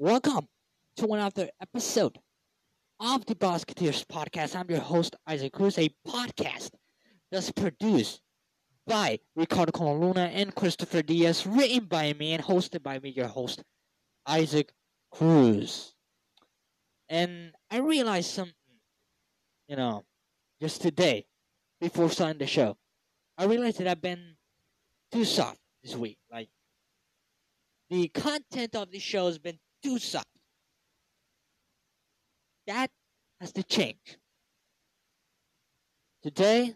Welcome 0.00 0.46
to 0.98 1.12
another 1.12 1.50
episode 1.60 2.20
of 3.00 3.26
the 3.26 3.34
Brosketeers 3.34 4.06
podcast. 4.06 4.54
I'm 4.54 4.70
your 4.70 4.78
host, 4.78 5.16
Isaac 5.26 5.52
Cruz, 5.52 5.76
a 5.76 5.92
podcast 6.06 6.70
that's 7.32 7.50
produced 7.50 8.20
by 8.86 9.18
Ricardo 9.34 9.72
Colonna 9.72 10.30
and 10.32 10.54
Christopher 10.54 11.02
Diaz, 11.02 11.48
written 11.48 11.86
by 11.86 12.12
me 12.12 12.32
and 12.32 12.44
hosted 12.44 12.84
by 12.84 13.00
me, 13.00 13.08
your 13.10 13.26
host, 13.26 13.64
Isaac 14.24 14.72
Cruz. 15.10 15.94
And 17.08 17.50
I 17.68 17.78
realized 17.78 18.30
something, 18.30 18.54
you 19.66 19.74
know, 19.74 20.04
just 20.62 20.80
today, 20.80 21.26
before 21.80 22.08
starting 22.08 22.38
the 22.38 22.46
show. 22.46 22.76
I 23.36 23.46
realized 23.46 23.78
that 23.78 23.88
I've 23.88 24.00
been 24.00 24.36
too 25.10 25.24
soft 25.24 25.58
this 25.82 25.96
week. 25.96 26.18
Like, 26.30 26.50
the 27.90 28.06
content 28.10 28.76
of 28.76 28.92
the 28.92 29.00
show 29.00 29.26
has 29.26 29.38
been 29.38 29.58
too 29.82 29.98
soft. 29.98 30.26
That 32.66 32.90
has 33.40 33.52
to 33.52 33.62
change. 33.62 34.18
Today, 36.22 36.74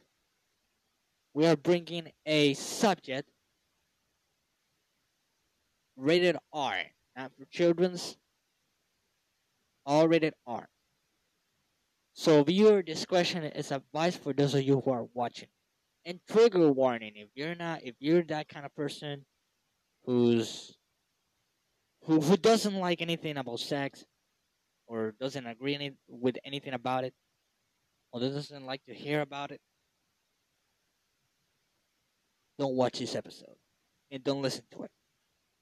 we 1.34 1.46
are 1.46 1.56
bringing 1.56 2.12
a 2.24 2.54
subject 2.54 3.28
rated 5.96 6.36
R, 6.52 6.77
not 7.16 7.32
for 7.36 7.44
children's, 7.46 8.16
all 9.84 10.08
rated 10.08 10.34
R. 10.46 10.69
So, 12.14 12.44
viewer 12.44 12.82
discretion 12.82 13.44
is 13.44 13.72
advised 13.72 14.20
for 14.20 14.32
those 14.32 14.55
of 14.55 14.62
you 14.62 14.80
who 14.84 14.91
are 14.91 15.06
watching. 15.14 15.48
And 16.05 16.20
trigger 16.28 16.70
warning 16.70 17.12
if 17.16 17.28
you're 17.34 17.55
not, 17.55 17.82
if 17.84 17.94
you're 17.98 18.22
that 18.24 18.48
kind 18.48 18.66
of 18.66 18.74
person 18.74 19.24
who's 20.05 20.77
who 22.05 22.20
who 22.20 22.37
doesn't 22.37 22.74
like 22.74 23.01
anything 23.01 23.37
about 23.37 23.61
sex, 23.61 24.05
or 24.87 25.15
doesn't 25.20 25.47
agree 25.47 25.74
any, 25.74 25.92
with 26.09 26.36
anything 26.44 26.75
about 26.75 27.05
it, 27.05 27.14
or 28.12 28.20
doesn't 28.20 28.67
like 28.67 28.84
to 28.84 28.94
hear 28.94 29.20
about 29.20 29.50
it, 29.50 29.61
don't 32.59 32.75
watch 32.75 32.98
this 32.98 33.14
episode 33.14 33.56
and 34.11 34.22
don't 34.22 34.42
listen 34.42 34.64
to 34.72 34.83
it. 34.83 34.91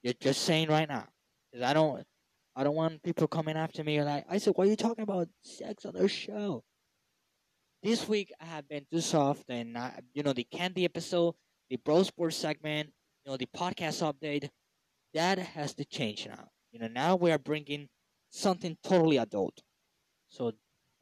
You're 0.03 0.15
just 0.15 0.43
saying 0.43 0.69
right 0.69 0.89
now, 0.89 1.07
because 1.51 1.65
I 1.65 1.73
don't, 1.73 2.05
I 2.57 2.65
don't 2.65 2.75
want 2.75 3.03
people 3.03 3.29
coming 3.29 3.57
after 3.57 3.85
me 3.85 4.03
like, 4.03 4.25
I 4.29 4.39
said, 4.39 4.55
why 4.57 4.65
are 4.65 4.69
you 4.69 4.77
talking 4.77 5.03
about 5.03 5.29
sex 5.45 5.85
on 5.85 5.97
our 5.97 6.09
show? 6.09 6.65
This 7.83 8.09
week 8.09 8.33
I 8.41 8.45
have 8.47 8.69
been 8.69 8.87
too 8.91 9.01
soft, 9.01 9.45
and 9.49 9.79
I, 9.79 10.01
you 10.13 10.23
know 10.23 10.33
the 10.33 10.45
candy 10.45 10.85
episode, 10.85 11.35
the 11.69 11.77
bro 11.77 12.03
sports 12.03 12.37
segment, 12.37 12.91
you 13.25 13.31
know 13.31 13.37
the 13.37 13.47
podcast 13.47 14.03
update, 14.03 14.49
that 15.15 15.39
has 15.39 15.75
to 15.75 15.85
change 15.85 16.27
now. 16.27 16.49
You 16.73 16.81
know 16.81 16.89
now 16.89 17.17
we 17.17 17.31
are 17.33 17.39
bringing 17.39 17.89
something 18.31 18.77
totally 18.83 19.17
adult. 19.17 19.63
So, 20.29 20.53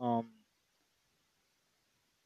um, 0.01 0.31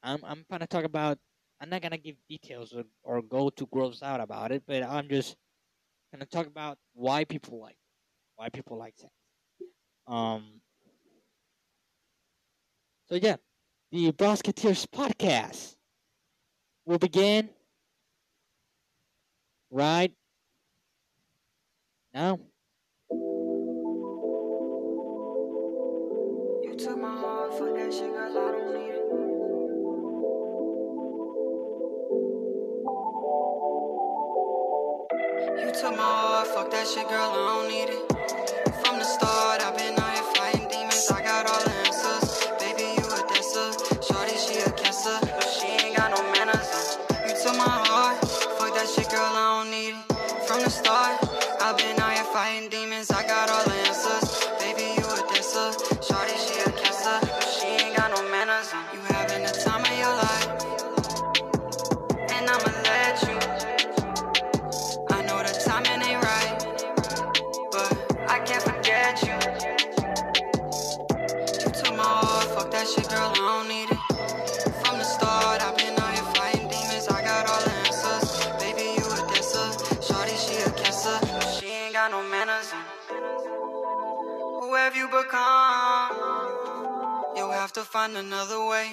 I'm 0.03 0.19
I'm 0.23 0.45
gonna 0.49 0.67
talk 0.67 0.85
about. 0.85 1.17
I'm 1.61 1.69
not 1.69 1.81
gonna 1.81 1.97
give 1.97 2.17
details 2.27 2.73
or, 2.73 2.83
or 3.03 3.21
go 3.21 3.49
too 3.49 3.67
gross 3.71 4.03
out 4.03 4.19
about 4.19 4.51
it, 4.51 4.63
but 4.67 4.83
I'm 4.83 5.07
just 5.07 5.37
gonna 6.13 6.25
talk 6.25 6.47
about 6.47 6.77
why 6.93 7.23
people 7.25 7.59
like, 7.61 7.77
why 8.35 8.49
people 8.49 8.77
like 8.77 8.95
sex. 8.97 9.13
Um. 10.07 10.61
So 13.07 13.15
yeah, 13.15 13.37
the 13.91 14.11
Brosketeers 14.11 14.87
podcast 14.87 15.75
will 16.85 16.97
begin 16.97 17.49
right 19.71 20.13
now. 22.13 22.39
You 26.61 26.75
took 26.77 26.97
my 26.97 27.07
heart, 27.09 27.53
fuck 27.57 27.75
that 27.75 27.91
shit, 27.91 28.11
girl, 28.13 28.37
I 28.37 28.51
don't 28.51 28.73
need 28.73 28.93
it. 28.93 29.03
You 35.59 35.71
took 35.73 35.95
my 35.97 36.03
heart, 36.03 36.47
fuck 36.47 36.69
that 36.71 36.87
shit, 36.87 37.07
girl, 37.09 37.31
I 37.31 37.35
don't 37.49 37.67
need 37.67 37.89
it. 37.89 38.03
From 38.85 38.99
the 38.99 39.05
start, 39.05 39.61
I've 39.61 39.75
been 39.75 39.97
out 39.99 40.13
here 40.13 40.23
fighting 40.35 40.67
demons, 40.69 41.09
I 41.09 41.23
got 41.23 41.49
all 41.49 41.63
the 41.63 41.71
answers. 41.87 42.45
Baby, 42.59 42.93
you 42.93 43.05
a 43.09 43.25
dancer, 43.33 43.73
shorty, 44.05 44.37
she 44.37 44.59
a 44.61 44.71
cancer, 44.73 45.17
but 45.21 45.49
she 45.49 45.67
ain't 45.81 45.97
got 45.97 46.11
no 46.11 46.21
manners. 46.33 46.99
You 47.27 47.33
took 47.41 47.57
my 47.57 47.65
heart, 47.65 48.21
fuck 48.59 48.73
that 48.75 48.87
shit, 48.87 49.09
girl, 49.09 49.33
I 49.33 49.63
don't 49.63 49.71
need 49.71 49.95
it. 49.97 50.45
From 50.45 50.61
the 50.61 50.69
start, 50.69 51.32
find 87.93 88.17
another 88.17 88.65
way. 88.65 88.87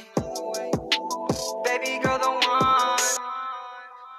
Baby 1.65 1.99
girl, 2.05 2.19
the 2.19 2.28
one. 2.28 2.99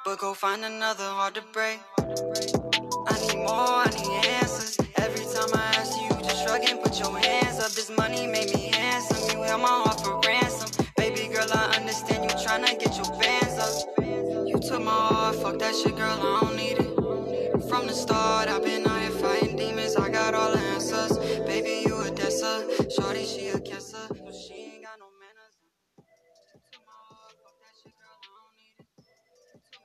But 0.03 0.17
go 0.17 0.33
find 0.33 0.65
another 0.65 1.03
hard 1.03 1.35
to 1.35 1.43
break. 1.53 1.79
I 1.99 3.13
need 3.21 3.37
more, 3.37 3.77
I 3.85 3.91
need 3.95 4.25
answers. 4.25 4.79
Every 4.95 5.23
time 5.25 5.53
I 5.53 5.65
ask 5.77 5.95
you, 6.01 6.07
you 6.07 6.23
just 6.23 6.43
shrug 6.43 6.63
put 6.81 6.97
your 6.99 7.15
hands 7.15 7.59
up. 7.59 7.73
This 7.73 7.91
money 7.95 8.25
made 8.25 8.55
me 8.55 8.71
handsome. 8.73 9.37
You 9.37 9.43
held 9.43 9.61
my 9.61 9.67
heart 9.67 10.01
for 10.01 10.19
ransom. 10.27 10.87
Baby 10.97 11.31
girl, 11.31 11.45
I 11.53 11.75
understand 11.77 12.23
you 12.23 12.35
tryna 12.37 12.79
get 12.79 12.95
your 12.97 13.11
bands 13.19 13.57
up. 13.61 14.47
You 14.47 14.57
took 14.67 14.81
my 14.81 14.89
heart, 14.91 15.35
fuck 15.35 15.59
that 15.59 15.75
shit, 15.75 15.95
girl, 15.95 16.17
I 16.19 16.39
don't 16.41 16.55
need 16.55 16.77
it. 16.79 17.69
From 17.69 17.85
the 17.85 17.93
start, 17.93 18.49
I've 18.49 18.63
been 18.63 18.80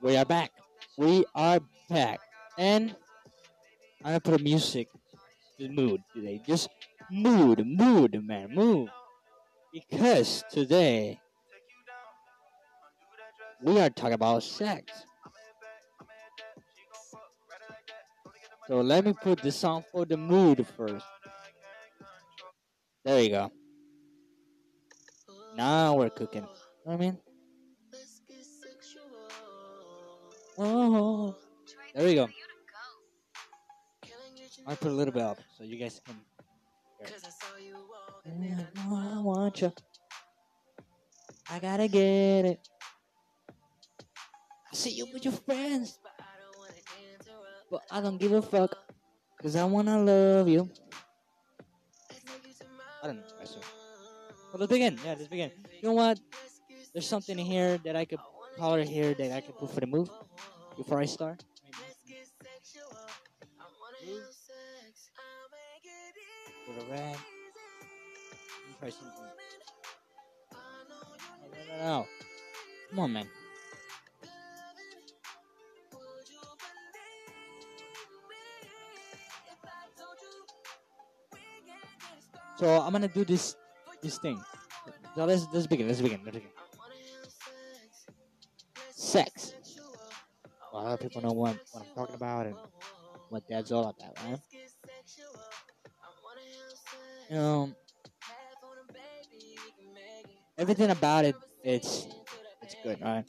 We 0.02 0.16
are 0.16 0.24
back. 0.24 0.52
We 0.96 1.24
are 1.34 1.60
back. 1.88 2.20
And 2.58 2.94
I'm 4.04 4.12
gonna 4.12 4.20
put 4.20 4.40
a 4.40 4.42
music 4.42 4.88
the 5.58 5.68
mood 5.68 6.02
today. 6.14 6.40
Just 6.46 6.68
mood, 7.10 7.66
mood, 7.66 8.22
man, 8.24 8.54
mood. 8.54 8.88
Because 9.72 10.44
today 10.50 11.20
we 13.62 13.80
are 13.80 13.90
talking 13.90 14.14
about 14.14 14.42
sex. 14.42 14.92
So 18.68 18.80
let 18.80 19.04
me 19.04 19.12
put 19.12 19.42
the 19.42 19.52
song 19.52 19.84
for 19.92 20.04
the 20.04 20.16
mood 20.16 20.66
first. 20.76 21.06
There 23.04 23.22
you 23.22 23.30
go. 23.30 23.52
Now 25.56 25.96
we're 25.96 26.10
cooking. 26.10 26.42
You 26.42 26.48
know 26.86 26.92
I 26.92 26.96
mean? 26.96 27.18
Oh, 30.58 31.36
there 31.94 32.06
we 32.06 32.14
go. 32.14 32.28
I 34.66 34.74
put 34.74 34.90
a 34.90 34.94
little 34.94 35.12
bit 35.12 35.22
up 35.22 35.38
so 35.56 35.64
you 35.64 35.76
guys 35.76 36.00
can. 36.04 36.16
hear. 38.42 38.68
I 38.90 39.20
want 39.20 39.60
you. 39.60 39.72
I 41.50 41.58
gotta 41.58 41.88
get 41.88 42.46
it. 42.46 42.68
I 44.72 44.74
see 44.74 44.90
you 44.90 45.06
with 45.12 45.24
your 45.24 45.34
friends, 45.34 45.98
but 47.70 47.82
I 47.90 48.00
don't 48.00 48.18
give 48.18 48.32
a 48.32 48.40
fuck. 48.40 48.74
Cause 49.42 49.56
I 49.56 49.64
wanna 49.64 50.00
love 50.00 50.48
you. 50.48 50.70
I 53.02 53.06
don't 53.08 53.16
know. 53.16 53.22
Well, 54.52 54.60
let's 54.60 54.72
begin. 54.72 54.98
Yeah, 55.04 55.14
let's 55.18 55.28
begin. 55.28 55.50
You 55.82 55.88
know 55.90 55.92
what? 55.92 56.18
There's 56.94 57.06
something 57.06 57.38
in 57.38 57.44
here 57.44 57.78
that 57.84 57.94
I 57.94 58.06
could 58.06 58.18
color 58.56 58.82
here 58.82 59.14
that 59.14 59.32
I 59.32 59.40
can 59.40 59.52
put 59.52 59.70
for 59.70 59.80
the 59.80 59.86
move 59.86 60.10
before 60.76 60.98
I 60.98 61.06
start. 61.06 61.44
Move. 64.06 64.22
Put 66.66 66.90
red. 66.90 67.16
Try 68.80 68.90
something. 68.90 69.10
No, 70.52 71.78
no, 71.78 71.84
no. 71.84 72.06
Come 72.90 72.98
on, 72.98 73.12
man. 73.12 73.28
So 82.58 82.80
I'm 82.80 82.92
gonna 82.92 83.08
do 83.08 83.24
this 83.24 83.56
this 84.02 84.18
thing. 84.18 84.40
So 85.14 85.24
let's 85.24 85.46
let's 85.52 85.66
begin. 85.66 85.88
Let's 85.88 86.00
begin. 86.00 86.20
Let's 86.24 86.36
begin. 86.36 86.55
Sex. 89.06 89.54
A 90.72 90.76
lot 90.76 90.92
of 90.92 91.00
people 91.00 91.22
know 91.22 91.32
what, 91.32 91.56
what 91.72 91.82
I'm 91.82 91.94
talking 91.94 92.14
about 92.14 92.46
and 92.46 92.56
what 93.30 93.44
that's 93.48 93.72
all 93.72 93.88
about, 93.88 94.18
right? 94.24 94.40
You 97.30 97.36
know, 97.36 97.72
everything 100.58 100.90
about 100.90 101.24
it, 101.24 101.36
it's 101.62 102.06
it's 102.62 102.76
good, 102.82 103.00
right? 103.00 103.24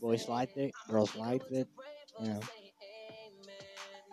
Boys 0.00 0.28
like 0.28 0.56
it, 0.56 0.74
girls 0.88 1.14
like 1.16 1.42
it, 1.50 1.68
you 2.20 2.28
know. 2.28 2.40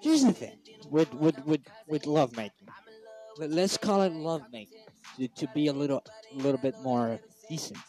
Here's 0.02 0.24
the 0.24 0.34
thing 0.34 0.60
with 0.90 1.14
with 1.14 1.40
with 1.46 1.62
with 1.88 2.06
lovemaking. 2.06 2.68
Let- 3.38 3.52
Let's 3.52 3.78
call 3.78 4.02
it 4.04 4.14
lovemaking 4.14 4.86
to, 5.18 5.28
to 5.30 5.48
be 5.48 5.68
a 5.68 5.74
little 5.74 6.04
a 6.32 6.36
little 6.36 6.60
bit 6.60 6.76
more 6.80 7.20
decent. 7.50 7.80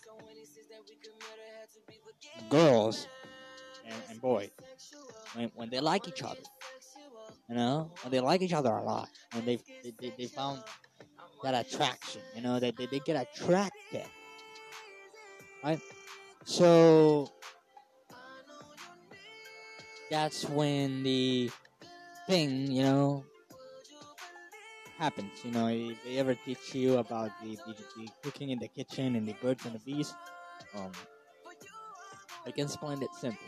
Girls 2.48 3.08
and, 3.84 3.94
and 4.10 4.20
boys, 4.20 4.50
when 5.34 5.50
when 5.54 5.70
they 5.70 5.80
like 5.80 6.08
each 6.08 6.22
other, 6.22 6.42
you 7.48 7.54
know, 7.54 7.90
when 8.02 8.12
they 8.12 8.20
like 8.20 8.42
each 8.42 8.52
other 8.52 8.70
a 8.70 8.82
lot, 8.82 9.08
and 9.32 9.44
they 9.44 9.56
they, 9.82 9.92
they, 10.00 10.12
they 10.16 10.26
found 10.26 10.62
that 11.42 11.54
attraction, 11.54 12.22
you 12.34 12.42
know, 12.42 12.58
that 12.58 12.76
they, 12.76 12.86
they 12.86 13.00
get 13.00 13.16
attracted, 13.16 14.06
right? 15.62 15.80
So 16.44 17.30
that's 20.10 20.48
when 20.48 21.02
the 21.02 21.50
thing, 22.26 22.70
you 22.70 22.82
know, 22.82 23.24
happens. 24.98 25.30
You 25.44 25.52
know, 25.52 25.68
if 25.68 26.02
they 26.04 26.18
ever 26.18 26.34
teach 26.34 26.74
you 26.74 26.98
about 26.98 27.30
the, 27.42 27.56
the, 27.66 27.74
the 27.96 28.08
cooking 28.22 28.50
in 28.50 28.58
the 28.58 28.68
kitchen 28.68 29.16
and 29.16 29.26
the 29.26 29.34
birds 29.34 29.64
and 29.64 29.74
the 29.74 29.78
bees, 29.80 30.14
um, 30.74 30.90
I 32.46 32.50
can 32.50 32.64
explain 32.64 33.02
it 33.02 33.10
simple. 33.18 33.46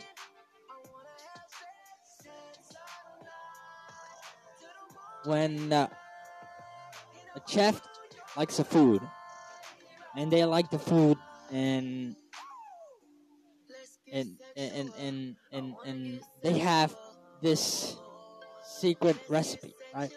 When 5.25 5.71
uh, 5.71 5.87
a 7.35 7.41
chef 7.47 7.81
likes 8.35 8.59
a 8.59 8.63
food, 8.63 9.01
and 10.17 10.31
they 10.31 10.43
like 10.45 10.69
the 10.71 10.79
food, 10.79 11.17
and 11.51 12.15
and 14.11 14.37
and 14.57 14.91
and 14.97 15.35
and, 15.51 15.75
and 15.85 16.21
they 16.41 16.57
have 16.57 16.95
this 17.41 17.95
secret 18.63 19.15
recipe, 19.29 19.73
right? 19.93 20.11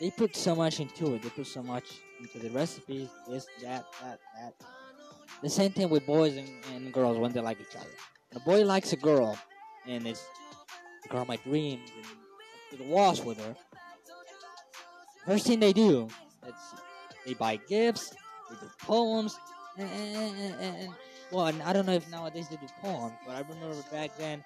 They 0.00 0.10
put 0.10 0.34
so 0.34 0.56
much 0.56 0.80
into 0.80 1.14
it. 1.14 1.22
They 1.22 1.30
put 1.30 1.46
so 1.46 1.62
much 1.62 2.00
into 2.20 2.38
the 2.38 2.50
recipe. 2.50 3.08
This, 3.28 3.46
that, 3.62 3.86
that, 4.02 4.18
that. 4.36 4.54
The 5.42 5.50
same 5.50 5.72
thing 5.72 5.90
with 5.90 6.06
boys 6.06 6.36
and, 6.36 6.48
and 6.74 6.92
girls 6.92 7.18
when 7.18 7.32
they 7.32 7.40
like 7.40 7.60
each 7.60 7.76
other. 7.76 7.90
A 8.34 8.40
boy 8.40 8.64
likes 8.64 8.92
a 8.92 8.96
girl, 8.96 9.38
and 9.86 10.06
it's 10.06 10.26
the 11.02 11.08
girl 11.08 11.24
my 11.24 11.36
dreams, 11.36 11.90
and 12.72 12.80
the 12.80 13.22
with 13.24 13.38
her. 13.38 13.54
First 15.26 15.46
thing 15.46 15.60
they 15.60 15.72
do, 15.72 16.08
let's 16.42 16.74
they 17.26 17.34
buy 17.34 17.56
gifts, 17.68 18.10
they 18.50 18.56
do 18.56 18.70
poems, 18.80 19.38
and, 19.78 19.88
and, 19.90 20.54
and, 20.60 20.94
well, 21.30 21.52
I 21.64 21.72
don't 21.72 21.86
know 21.86 21.94
if 21.94 22.08
nowadays 22.10 22.48
they 22.48 22.56
do 22.56 22.66
poems, 22.80 23.14
but 23.26 23.36
I 23.36 23.40
remember 23.40 23.74
back 23.90 24.16
then 24.18 24.44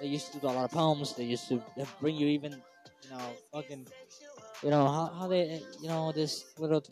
they 0.00 0.06
used 0.06 0.32
to 0.32 0.38
do 0.38 0.46
a 0.46 0.48
lot 0.48 0.64
of 0.64 0.70
poems. 0.70 1.14
They 1.14 1.24
used 1.24 1.48
to 1.48 1.62
bring 2.00 2.16
you 2.16 2.26
even, 2.28 2.52
you 3.04 3.10
know, 3.10 3.20
fucking, 3.52 3.86
you 4.62 4.70
know, 4.70 4.86
how, 4.86 5.12
how 5.18 5.28
they, 5.28 5.62
you 5.80 5.88
know, 5.88 6.12
this 6.12 6.44
little, 6.58 6.82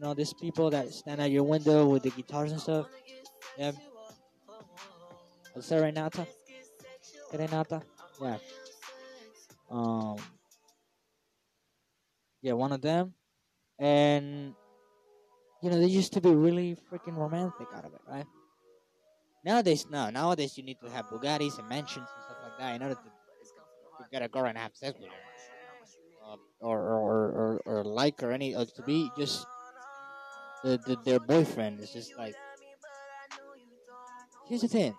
you 0.00 0.06
know, 0.06 0.14
these 0.14 0.32
people 0.32 0.70
that 0.70 0.94
stand 0.94 1.20
at 1.20 1.30
your 1.30 1.42
window 1.42 1.86
with 1.86 2.02
the 2.02 2.10
guitars 2.10 2.52
and 2.52 2.60
stuff. 2.60 2.86
Yeah. 3.58 3.72
Is 5.54 5.68
that 5.68 5.82
Renata? 5.82 6.26
Renata? 7.30 7.82
Yeah. 8.22 8.38
Um. 9.70 10.16
Yeah, 12.40 12.54
one 12.54 12.72
of 12.72 12.80
them, 12.80 13.12
and 13.78 14.54
you 15.62 15.68
know 15.68 15.78
they 15.78 15.86
used 15.86 16.14
to 16.14 16.22
be 16.22 16.30
really 16.30 16.78
freaking 16.90 17.16
romantic 17.18 17.66
out 17.74 17.84
of 17.84 17.92
it, 17.92 18.00
right? 18.08 18.24
Nowadays, 19.44 19.84
no. 19.90 20.08
Nowadays, 20.08 20.56
you 20.56 20.64
need 20.64 20.78
to 20.82 20.88
have 20.88 21.04
Bugattis 21.06 21.58
and 21.58 21.68
mansions 21.68 22.08
and 22.16 22.24
stuff 22.24 22.38
like 22.42 22.58
that 22.58 22.76
in 22.76 22.82
order 22.82 22.94
to, 22.94 23.00
get 24.10 24.22
a 24.22 24.28
girl 24.28 24.46
and 24.46 24.56
have 24.56 24.74
sex 24.74 24.98
with 24.98 25.10
her, 25.10 26.32
uh, 26.32 26.36
or, 26.60 26.80
or, 26.80 26.98
or, 26.98 27.60
or 27.66 27.78
or 27.80 27.84
like 27.84 28.18
her 28.22 28.32
any, 28.32 28.56
or 28.56 28.64
to 28.64 28.82
be 28.82 29.10
just 29.18 29.46
the, 30.62 30.78
the 30.86 30.96
their 31.04 31.20
boyfriend. 31.20 31.80
is 31.80 31.92
just 31.92 32.16
like 32.16 32.34
here's 34.48 34.62
the 34.62 34.68
thing. 34.68 34.94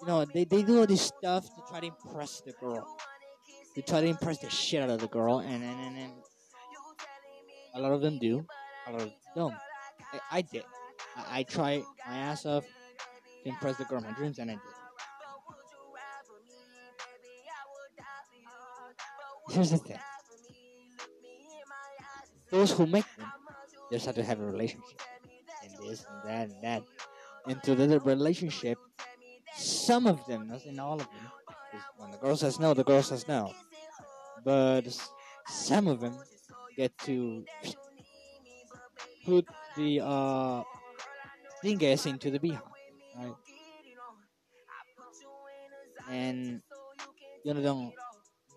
You 0.00 0.06
know, 0.06 0.24
they, 0.24 0.44
they 0.44 0.62
do 0.62 0.78
all 0.80 0.86
this 0.86 1.02
stuff 1.02 1.44
to 1.44 1.62
try 1.68 1.80
to 1.80 1.86
impress 1.86 2.40
the 2.40 2.52
girl. 2.52 2.86
To 3.74 3.82
try 3.82 4.00
to 4.00 4.06
impress 4.06 4.38
the 4.38 4.50
shit 4.50 4.82
out 4.82 4.90
of 4.90 5.00
the 5.00 5.08
girl, 5.08 5.38
and 5.38 5.62
and, 5.62 5.80
and, 5.80 5.98
and 5.98 6.12
a 7.74 7.80
lot 7.80 7.92
of 7.92 8.00
them 8.00 8.18
do, 8.18 8.44
a 8.86 8.92
lot 8.92 9.02
of 9.02 9.08
them 9.08 9.16
don't. 9.36 9.54
I, 10.12 10.38
I 10.38 10.42
did. 10.42 10.64
I, 11.16 11.40
I 11.40 11.42
tried 11.44 11.82
my 12.08 12.16
ass 12.16 12.46
off 12.46 12.64
to 13.44 13.48
impress 13.48 13.76
the 13.76 13.84
girl 13.84 13.98
of 13.98 14.04
my 14.04 14.12
dreams, 14.12 14.38
and 14.38 14.50
I 14.50 14.54
did. 14.54 14.62
Here's 19.50 19.70
the 19.70 19.78
thing. 19.78 19.98
Those 22.50 22.72
who 22.72 22.86
make 22.86 23.04
them, 23.16 23.26
they 23.26 23.37
just 23.92 24.06
have 24.06 24.14
to 24.16 24.22
have 24.22 24.40
a 24.40 24.44
relationship, 24.44 25.00
and 25.62 25.88
this 25.88 26.04
and 26.10 26.28
that 26.28 26.48
and 26.50 26.62
that. 26.62 26.82
Into 27.46 27.74
the 27.74 28.00
relationship, 28.00 28.78
some 29.56 30.06
of 30.06 30.24
them, 30.26 30.48
not 30.48 30.64
in 30.66 30.78
all 30.78 30.94
of 30.94 31.06
them, 31.06 31.30
when 31.96 32.10
the 32.10 32.18
girl 32.18 32.36
says 32.36 32.58
no, 32.60 32.74
the 32.74 32.84
girl 32.84 33.02
says 33.02 33.26
no. 33.26 33.52
But 34.44 34.82
some 35.46 35.86
of 35.88 36.00
them 36.00 36.14
get 36.76 36.96
to 36.98 37.44
put 39.24 39.46
the 39.76 40.00
uh 40.02 40.62
dingus 41.62 42.06
into 42.06 42.30
the 42.30 42.38
beehive, 42.38 42.62
right? 43.16 43.34
And 46.10 46.62
you 47.44 47.54
know, 47.54 47.92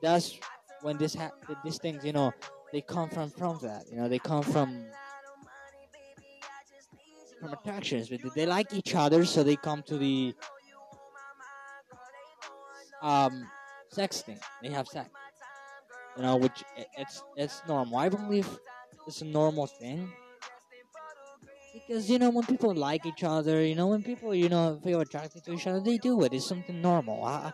that's 0.02 0.38
when 0.82 0.98
this 0.98 1.16
ha- 1.16 1.32
these 1.64 1.78
things, 1.78 2.04
you 2.04 2.14
know, 2.14 2.32
they 2.72 2.82
come 2.82 3.10
from 3.10 3.30
from 3.30 3.60
that. 3.62 3.86
You 3.90 3.98
know, 3.98 4.08
they 4.10 4.20
come 4.20 4.44
from 4.44 4.86
from 7.42 7.54
attractions. 7.54 8.10
But 8.10 8.34
they 8.36 8.46
like 8.46 8.74
each 8.74 8.96
other, 8.96 9.26
so 9.26 9.44
they 9.44 9.56
come 9.56 9.82
to 9.84 9.98
the 9.98 10.34
um 13.02 13.48
sex 13.90 14.22
thing. 14.22 14.40
They 14.62 14.70
have 14.70 14.88
sex. 14.88 15.10
You 16.16 16.24
know, 16.24 16.38
which 16.38 16.64
it's 16.98 17.24
it's 17.36 17.62
normal. 17.68 17.98
I 17.98 18.10
believe 18.10 18.48
it's 19.08 19.22
a 19.22 19.26
normal 19.26 19.68
thing. 19.68 20.12
Because 21.74 22.10
you 22.10 22.20
know 22.20 22.30
when 22.30 22.46
people 22.46 22.74
like 22.74 23.06
each 23.06 23.24
other, 23.24 23.66
you 23.66 23.76
know 23.76 23.88
when 23.88 24.04
people 24.04 24.36
you 24.36 24.50
know 24.50 24.80
feel 24.84 25.02
attracted 25.02 25.44
to 25.46 25.54
each 25.54 25.68
other, 25.68 25.80
they 25.80 25.98
do 25.98 26.24
it. 26.24 26.34
It's 26.34 26.46
something 26.46 26.82
normal. 26.82 27.26
How, 27.26 27.54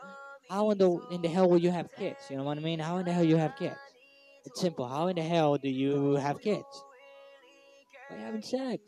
how 0.50 0.72
in 0.72 0.77
the 0.77 0.91
in 1.12 1.22
the 1.22 1.29
hell 1.29 1.50
will 1.50 1.60
you 1.60 1.72
have 1.72 1.94
kids? 1.96 2.20
You 2.29 2.38
know 2.38 2.44
what 2.44 2.58
I 2.58 2.62
mean? 2.62 2.79
How 2.79 2.98
in 2.98 3.06
the 3.06 3.13
hell 3.13 3.24
you 3.24 3.38
have 3.38 3.56
kids? 3.56 3.77
It's 4.46 4.60
simple. 4.60 4.88
How 4.88 5.08
in 5.08 5.15
the 5.15 5.22
hell 5.22 5.58
do 5.58 5.70
you 5.70 6.15
have 6.15 6.41
kids? 6.41 6.84
By 8.10 8.17
having 8.17 8.41
sex. 8.41 8.82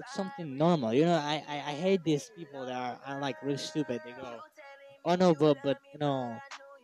It's 0.00 0.14
something 0.14 0.56
normal. 0.56 0.94
You 0.94 1.04
know, 1.04 1.14
I, 1.16 1.44
I, 1.46 1.56
I 1.56 1.74
hate 1.76 2.02
these 2.04 2.30
people 2.34 2.64
that 2.64 2.74
are, 2.74 2.98
are 3.06 3.20
like 3.20 3.36
really 3.42 3.58
stupid. 3.58 4.00
They 4.04 4.12
go, 4.12 4.40
oh 5.04 5.14
no, 5.14 5.34
but 5.34 5.58
but 5.62 5.76
you 5.92 6.00
know, 6.00 6.36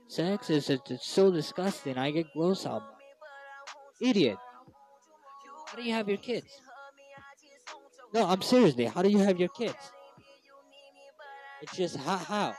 sex 0.08 0.50
is 0.50 0.68
it's, 0.68 0.90
it's 0.90 1.08
so 1.08 1.30
disgusting. 1.30 1.96
I 1.96 2.10
get 2.10 2.26
gross 2.34 2.66
out. 2.66 2.82
Idiot. 4.00 4.36
How 5.66 5.76
do 5.76 5.82
you 5.82 5.94
have 5.94 6.08
your 6.08 6.18
kids? 6.18 6.60
No, 8.12 8.26
I'm 8.26 8.42
seriously. 8.42 8.84
How 8.84 9.00
do 9.00 9.08
you 9.08 9.18
have 9.18 9.40
your 9.40 9.48
kids? 9.48 9.92
It's 11.62 11.74
just 11.74 11.96
how 11.96 12.18
how 12.18 12.54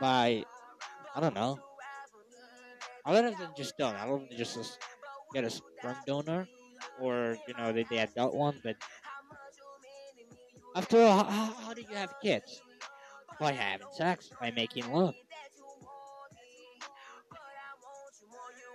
by 0.00 0.44
I 1.14 1.20
don't 1.20 1.34
know. 1.34 1.58
Lot 3.04 3.24
of 3.24 3.36
them 3.38 3.50
just 3.56 3.76
done. 3.76 3.96
I 3.96 4.06
them 4.06 4.28
just, 4.30 4.54
just 4.54 4.78
get 5.32 5.44
a 5.44 5.50
sperm 5.50 5.96
donor, 6.06 6.48
or 7.00 7.36
you 7.46 7.54
know 7.54 7.72
they 7.72 7.98
adopt 7.98 8.34
one. 8.34 8.60
But 8.62 8.76
after 10.76 11.02
all, 11.02 11.24
how, 11.24 11.52
how, 11.64 11.74
do 11.74 11.82
you 11.82 11.96
have 11.96 12.12
kids? 12.22 12.60
By 13.38 13.52
having 13.52 13.86
sex, 13.92 14.30
by 14.40 14.50
making 14.50 14.90
love. 14.92 15.14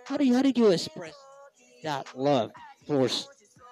How 0.05 0.17
do 0.17 0.25
you 0.25 0.35
how 0.35 0.41
did 0.41 0.57
you 0.57 0.71
express 0.71 1.15
that 1.83 2.07
love 2.15 2.51
towards 2.87 3.27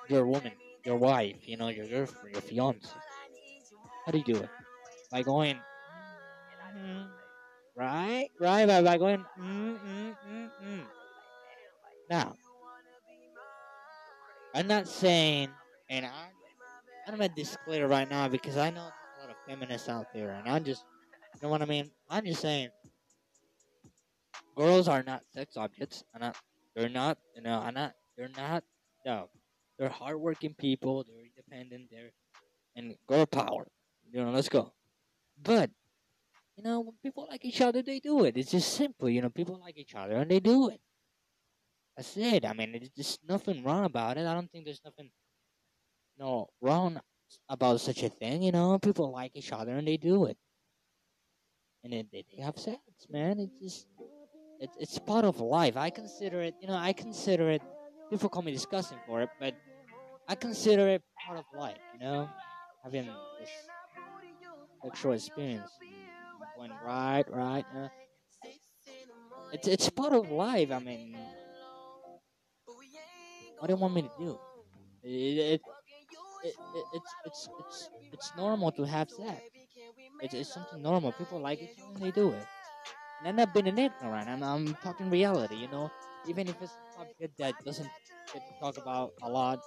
your 0.09 0.25
woman, 0.25 0.51
your 0.85 0.97
wife, 0.97 1.47
you 1.47 1.57
know, 1.57 1.69
your 1.69 1.87
girlfriend, 1.87 2.33
your 2.33 2.41
fiance? 2.41 2.89
How 4.05 4.11
do 4.11 4.17
you 4.17 4.23
do 4.23 4.37
it? 4.37 4.49
By 5.11 5.21
going 5.21 5.59
right, 7.75 8.29
right, 8.39 8.67
by, 8.67 8.81
by 8.81 8.97
going 8.97 9.25
mm, 9.39 9.77
mm, 9.77 10.15
mm, 10.29 10.49
mm. 10.63 10.83
Now, 12.09 12.35
I'm 14.53 14.67
not 14.67 14.87
saying, 14.87 15.49
and 15.89 16.05
I, 16.05 16.27
I'm 17.07 17.17
gonna 17.17 17.29
disclaim 17.29 17.89
right 17.89 18.09
now 18.09 18.27
because 18.27 18.57
I 18.57 18.69
know 18.69 18.81
a 18.81 19.19
lot 19.21 19.29
of 19.29 19.35
feminists 19.47 19.89
out 19.89 20.07
there, 20.13 20.31
and 20.31 20.47
I'm 20.47 20.63
just, 20.63 20.85
you 21.33 21.39
know 21.41 21.49
what 21.49 21.61
I 21.61 21.65
mean? 21.65 21.89
I'm 22.09 22.25
just 22.25 22.41
saying, 22.41 22.69
girls 24.55 24.87
are 24.87 25.03
not 25.03 25.23
sex 25.33 25.57
objects. 25.57 26.03
I'm 26.13 26.21
not. 26.21 26.37
They're 26.75 26.89
not. 26.89 27.17
You 27.35 27.41
know. 27.41 27.59
I'm 27.59 27.73
not. 27.73 27.93
They're 28.17 28.29
not. 28.37 28.63
No. 29.05 29.29
They're 29.77 29.89
hardworking 29.89 30.53
people. 30.53 31.03
They're 31.03 31.25
independent. 31.25 31.89
They're 31.91 32.11
and 32.75 32.95
girl 33.07 33.25
power. 33.25 33.67
You 34.11 34.23
know. 34.23 34.31
Let's 34.31 34.49
go. 34.49 34.73
But 35.41 35.71
you 36.57 36.63
know, 36.63 36.81
when 36.81 36.93
people 37.01 37.27
like 37.29 37.43
each 37.43 37.61
other, 37.61 37.81
they 37.81 37.99
do 37.99 38.25
it. 38.25 38.37
It's 38.37 38.51
just 38.51 38.73
simple. 38.73 39.09
You 39.09 39.21
know, 39.21 39.29
people 39.29 39.59
like 39.59 39.77
each 39.77 39.95
other 39.95 40.17
and 40.17 40.29
they 40.29 40.39
do 40.39 40.69
it. 40.69 40.79
That's 41.95 42.17
it. 42.17 42.45
I 42.45 42.53
mean, 42.53 42.89
there's 42.95 43.19
nothing 43.27 43.63
wrong 43.63 43.85
about 43.85 44.17
it. 44.17 44.25
I 44.25 44.33
don't 44.33 44.51
think 44.51 44.65
there's 44.65 44.81
nothing 44.83 45.11
no 46.17 46.47
wrong 46.61 46.99
about 47.49 47.79
such 47.81 48.03
a 48.03 48.09
thing. 48.09 48.43
You 48.43 48.51
know, 48.51 48.79
people 48.79 49.11
like 49.11 49.31
each 49.35 49.51
other 49.51 49.73
and 49.73 49.87
they 49.87 49.97
do 49.97 50.25
it, 50.25 50.37
and 51.83 51.93
they 51.93 52.05
they 52.11 52.41
have 52.41 52.57
sex, 52.57 52.79
man. 53.09 53.39
It's 53.39 53.59
just 53.61 53.87
it's 54.59 54.75
it's 54.79 54.99
part 54.99 55.25
of 55.25 55.39
life. 55.39 55.77
I 55.77 55.89
consider 55.89 56.41
it. 56.41 56.55
You 56.61 56.67
know, 56.67 56.75
I 56.75 56.93
consider 56.93 57.49
it. 57.49 57.61
People 58.09 58.29
call 58.29 58.41
me 58.41 58.51
disgusting 58.51 58.97
for 59.05 59.21
it, 59.21 59.29
but 59.39 59.53
I 60.27 60.35
consider 60.35 60.87
it 60.87 61.03
part 61.25 61.37
of 61.37 61.45
life. 61.55 61.77
You 61.93 61.99
know, 61.99 62.29
having 62.83 63.05
this 63.39 63.49
sexual 64.83 65.13
experience, 65.13 65.69
going 66.57 66.71
right, 66.85 67.25
right. 67.29 67.65
Uh, 67.75 67.87
it's 69.51 69.67
it's 69.67 69.89
part 69.89 70.13
of 70.13 70.31
life. 70.31 70.71
I 70.71 70.79
mean, 70.79 71.17
what 73.63 73.69
do 73.69 73.75
you 73.75 73.79
want 73.79 73.93
me 73.93 74.01
to 74.01 74.11
do? 74.19 74.37
It, 75.03 75.07
it, 75.07 75.61
it, 76.43 76.53
it, 76.75 76.85
it's 76.95 77.11
it's 77.25 77.49
it's 77.61 77.89
it's 78.11 78.33
normal 78.35 78.73
to 78.73 78.83
have 78.83 79.09
sex. 79.09 79.39
It's, 80.19 80.33
it's 80.33 80.53
something 80.53 80.81
normal. 80.81 81.13
People 81.13 81.39
like 81.39 81.61
it, 81.61 81.69
and 81.95 82.03
they 82.03 82.11
do 82.11 82.31
it. 82.31 82.45
And 83.19 83.29
I'm 83.29 83.37
not 83.37 83.53
being 83.53 83.69
an 83.69 83.79
ignorant. 83.79 84.27
I'm 84.27 84.43
I'm 84.43 84.75
talking 84.83 85.09
reality. 85.09 85.55
You 85.55 85.69
know, 85.69 85.89
even 86.27 86.49
if 86.49 86.61
it's 86.61 86.73
a 86.73 86.99
subject 86.99 87.37
that 87.37 87.53
doesn't 87.63 87.87
get 88.33 88.43
to 88.45 88.53
talk 88.59 88.77
about 88.77 89.13
a 89.21 89.29
lot, 89.29 89.59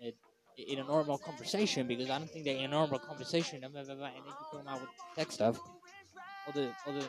it, 0.00 0.14
in 0.56 0.78
a 0.78 0.84
normal 0.84 1.18
conversation, 1.18 1.88
because 1.88 2.10
I 2.10 2.20
don't 2.20 2.30
think 2.30 2.44
that 2.44 2.54
in 2.54 2.66
a 2.66 2.68
normal 2.68 3.00
conversation, 3.00 3.64
and 3.64 3.74
then 3.74 3.84
you 3.84 4.32
come 4.52 4.68
out 4.68 4.80
with 4.80 4.90
sex 5.16 5.34
stuff. 5.34 5.58
Other, 6.46 6.72
other, 6.86 7.08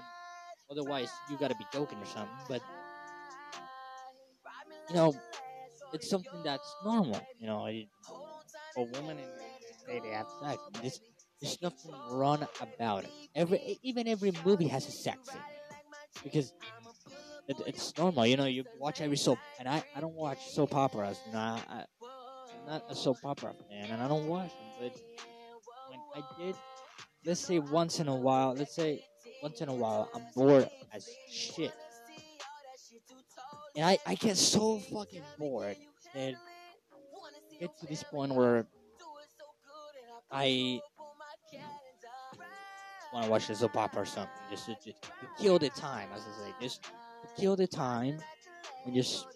otherwise, 0.72 1.12
you 1.30 1.38
gotta 1.38 1.54
be 1.54 1.68
joking 1.72 2.00
or 2.00 2.06
something. 2.08 2.36
But 2.50 2.64
you 4.90 4.96
know, 4.96 5.14
it's 5.96 6.10
something 6.10 6.44
that's 6.44 6.76
normal. 6.84 7.22
You 7.40 7.48
know, 7.48 7.66
A 7.68 7.88
woman 8.78 9.18
and 9.18 9.28
say 9.88 10.00
they 10.00 10.10
have 10.10 10.28
sex. 10.42 10.62
There's, 10.82 11.02
there's 11.42 11.62
nothing 11.62 11.92
wrong 12.12 12.48
about 12.62 13.04
it. 13.04 13.12
Every 13.36 13.80
even 13.84 14.08
every 14.08 14.32
movie 14.46 14.68
has 14.68 14.88
a 14.88 14.92
sex 14.92 15.30
scene 15.30 15.42
because 16.24 16.54
it, 17.48 17.58
it's 17.66 17.98
normal. 17.98 18.26
You 18.26 18.38
know, 18.38 18.46
you 18.46 18.66
watch 18.80 19.02
every 19.02 19.18
soap, 19.18 19.40
and 19.60 19.68
I, 19.68 19.84
I 19.96 20.02
don't 20.02 20.16
watch 20.16 20.40
soap 20.52 20.76
operas. 20.76 21.20
You 21.28 21.34
know, 21.34 21.40
I, 21.40 21.80
am 21.80 22.68
not 22.68 22.84
a 22.90 22.96
soap 22.96 23.18
opera 23.24 23.54
fan, 23.70 23.92
and 23.92 24.02
I 24.02 24.08
don't 24.08 24.28
watch 24.28 24.50
them. 24.50 24.90
But 24.90 24.94
when 25.90 26.00
I 26.16 26.44
did, 26.44 26.56
let's 27.26 27.42
say 27.42 27.60
once 27.60 28.00
in 28.00 28.08
a 28.08 28.16
while, 28.16 28.54
let's 28.56 28.76
say 28.76 29.04
once 29.44 29.62
in 29.62 29.70
a 29.70 29.74
while, 29.74 30.10
I'm 30.16 30.24
bored 30.34 30.70
as 30.94 31.08
shit. 31.30 31.72
And 33.76 33.86
I, 33.86 33.98
I 34.06 34.16
get 34.16 34.38
so 34.38 34.80
fucking 34.80 35.24
bored 35.38 35.76
and 36.14 36.36
get 37.60 37.78
to 37.80 37.86
this 37.88 38.04
point 38.04 38.34
where 38.34 38.66
I 40.32 40.80
want 43.14 43.26
to 43.26 43.32
watch 43.32 43.50
a 43.50 43.56
soap 43.56 43.76
opera 43.78 44.02
or 44.02 44.06
something, 44.06 44.32
just 44.50 44.66
to, 44.66 44.76
just 44.84 45.02
to 45.04 45.10
kill 45.40 45.60
the 45.60 45.70
time, 45.70 46.10
as 46.14 46.22
I 46.22 46.46
say, 46.46 46.54
just 46.62 46.84
to 46.84 46.90
kill 47.42 47.56
the 47.56 47.68
time, 47.68 48.18
and 48.86 48.94
just 48.94 49.28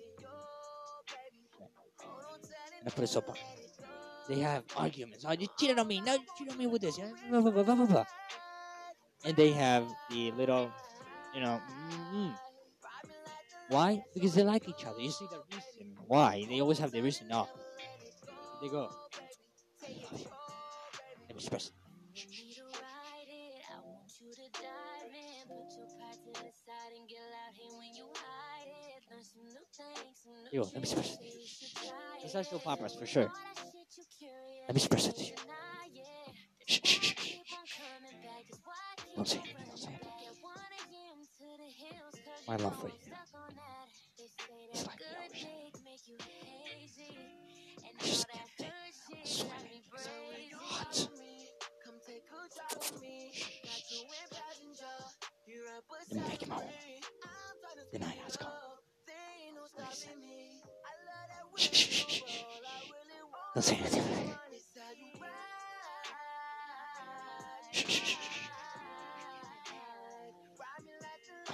and 2.79 2.87
I 2.87 2.89
put 2.89 3.03
a 3.03 3.07
soap 3.07 3.29
opera. 3.29 3.41
They 4.27 4.39
have 4.39 4.63
arguments. 4.75 5.25
Oh, 5.27 5.31
you 5.31 5.47
cheated 5.57 5.79
on 5.79 5.87
me. 5.87 6.01
No, 6.01 6.13
you 6.13 6.19
cheated 6.37 6.53
on 6.53 6.59
me 6.59 6.67
with 6.67 6.81
this. 6.81 6.99
And 9.25 9.35
they 9.35 9.51
have 9.51 9.87
the 10.09 10.31
little, 10.31 10.71
you 11.33 11.41
know, 11.41 11.59
mm-hmm. 11.91 12.29
Why? 13.69 14.03
Because 14.13 14.33
they 14.33 14.43
like 14.43 14.67
each 14.67 14.85
other. 14.85 14.99
You 14.99 15.11
see 15.11 15.25
the 15.29 15.41
reason 15.55 15.95
why. 16.07 16.45
They 16.49 16.59
always 16.59 16.79
have 16.79 16.91
the 16.91 17.01
reason. 17.01 17.27
No, 17.27 17.47
they 18.61 18.67
go. 18.69 18.89
Let 19.81 19.89
me 21.29 21.35
express. 21.35 21.71
Yo, 30.51 30.63
let 30.63 30.73
me 30.73 30.79
express 30.81 31.13
it. 31.13 31.19
It's 32.23 32.33
not 32.33 32.45
soap 32.45 32.67
operas 32.67 32.95
for 32.95 33.05
sure. 33.05 33.31
Let 34.67 34.75
me 34.75 34.75
express 34.75 35.07
it 35.07 35.15
to 35.17 35.23
you. 35.23 35.33
Shh, 36.67 36.79
shh, 36.83 36.99
shh, 37.01 37.13
shh. 37.17 37.35
Don't 39.15 39.27
say 39.27 39.37
anything. 39.39 39.68
My 42.49 42.55
love 42.55 42.75
for 42.81 42.87
you. 42.87 42.93
It's 44.73 44.87
like 44.87 44.97
the 44.97 45.05
ocean. 45.29 45.49
I 47.85 48.03
just 48.03 48.27
can't 56.11 56.27
make 56.27 56.41
him 56.41 56.49
my 56.49 56.55
woman. 56.55 56.73
Then 57.91 58.03
I 58.03 58.17
ask 58.25 58.41
him. 58.41 58.49
Shh, 61.55 61.69
shh, 61.71 61.87
shh, 61.87 62.05
shh. 62.07 62.23
Don't 63.53 63.63
say 63.63 63.75
anything. 63.75 64.33
Shh, 67.71 67.85
shh, 67.87 68.17
shh. 68.17 68.48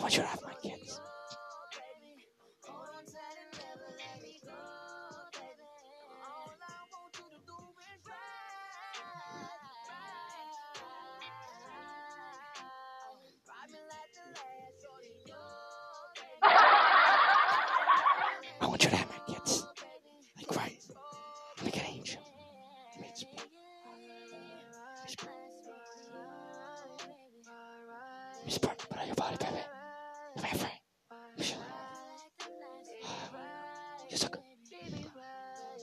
Want 0.05 0.17
you 0.17 0.21
to 0.21 0.27
have 0.27 0.43
my 0.43 0.53
kids. 0.61 1.01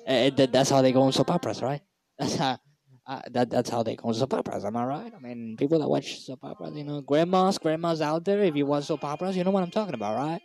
That, 0.06 0.52
that's 0.52 0.71
how 0.71 0.82
they 0.82 0.92
go 0.92 1.02
on 1.02 1.12
soap 1.12 1.30
operas, 1.30 1.62
right? 1.62 1.80
That's 2.18 2.37
how. 2.37 2.59
Uh, 3.04 3.21
that 3.32 3.50
that's 3.50 3.68
how 3.68 3.82
they 3.82 3.97
go 3.97 4.09
on 4.09 4.14
soap 4.14 4.32
operas. 4.32 4.64
Am 4.64 4.76
I 4.76 4.85
right? 4.85 5.12
I 5.12 5.18
mean, 5.18 5.56
people 5.56 5.80
that 5.80 5.88
watch 5.88 6.21
soap 6.21 6.38
operas, 6.44 6.76
you 6.76 6.85
know, 6.85 7.00
grandmas, 7.00 7.59
grandmas 7.59 8.00
out 8.00 8.25
there. 8.25 8.40
If 8.44 8.54
you 8.54 8.64
watch 8.64 8.85
soap 8.85 9.02
operas, 9.02 9.37
you 9.37 9.42
know 9.42 9.50
what 9.50 9.64
I'm 9.64 9.73
talking 9.73 9.94
about, 9.94 10.16
right? 10.16 10.40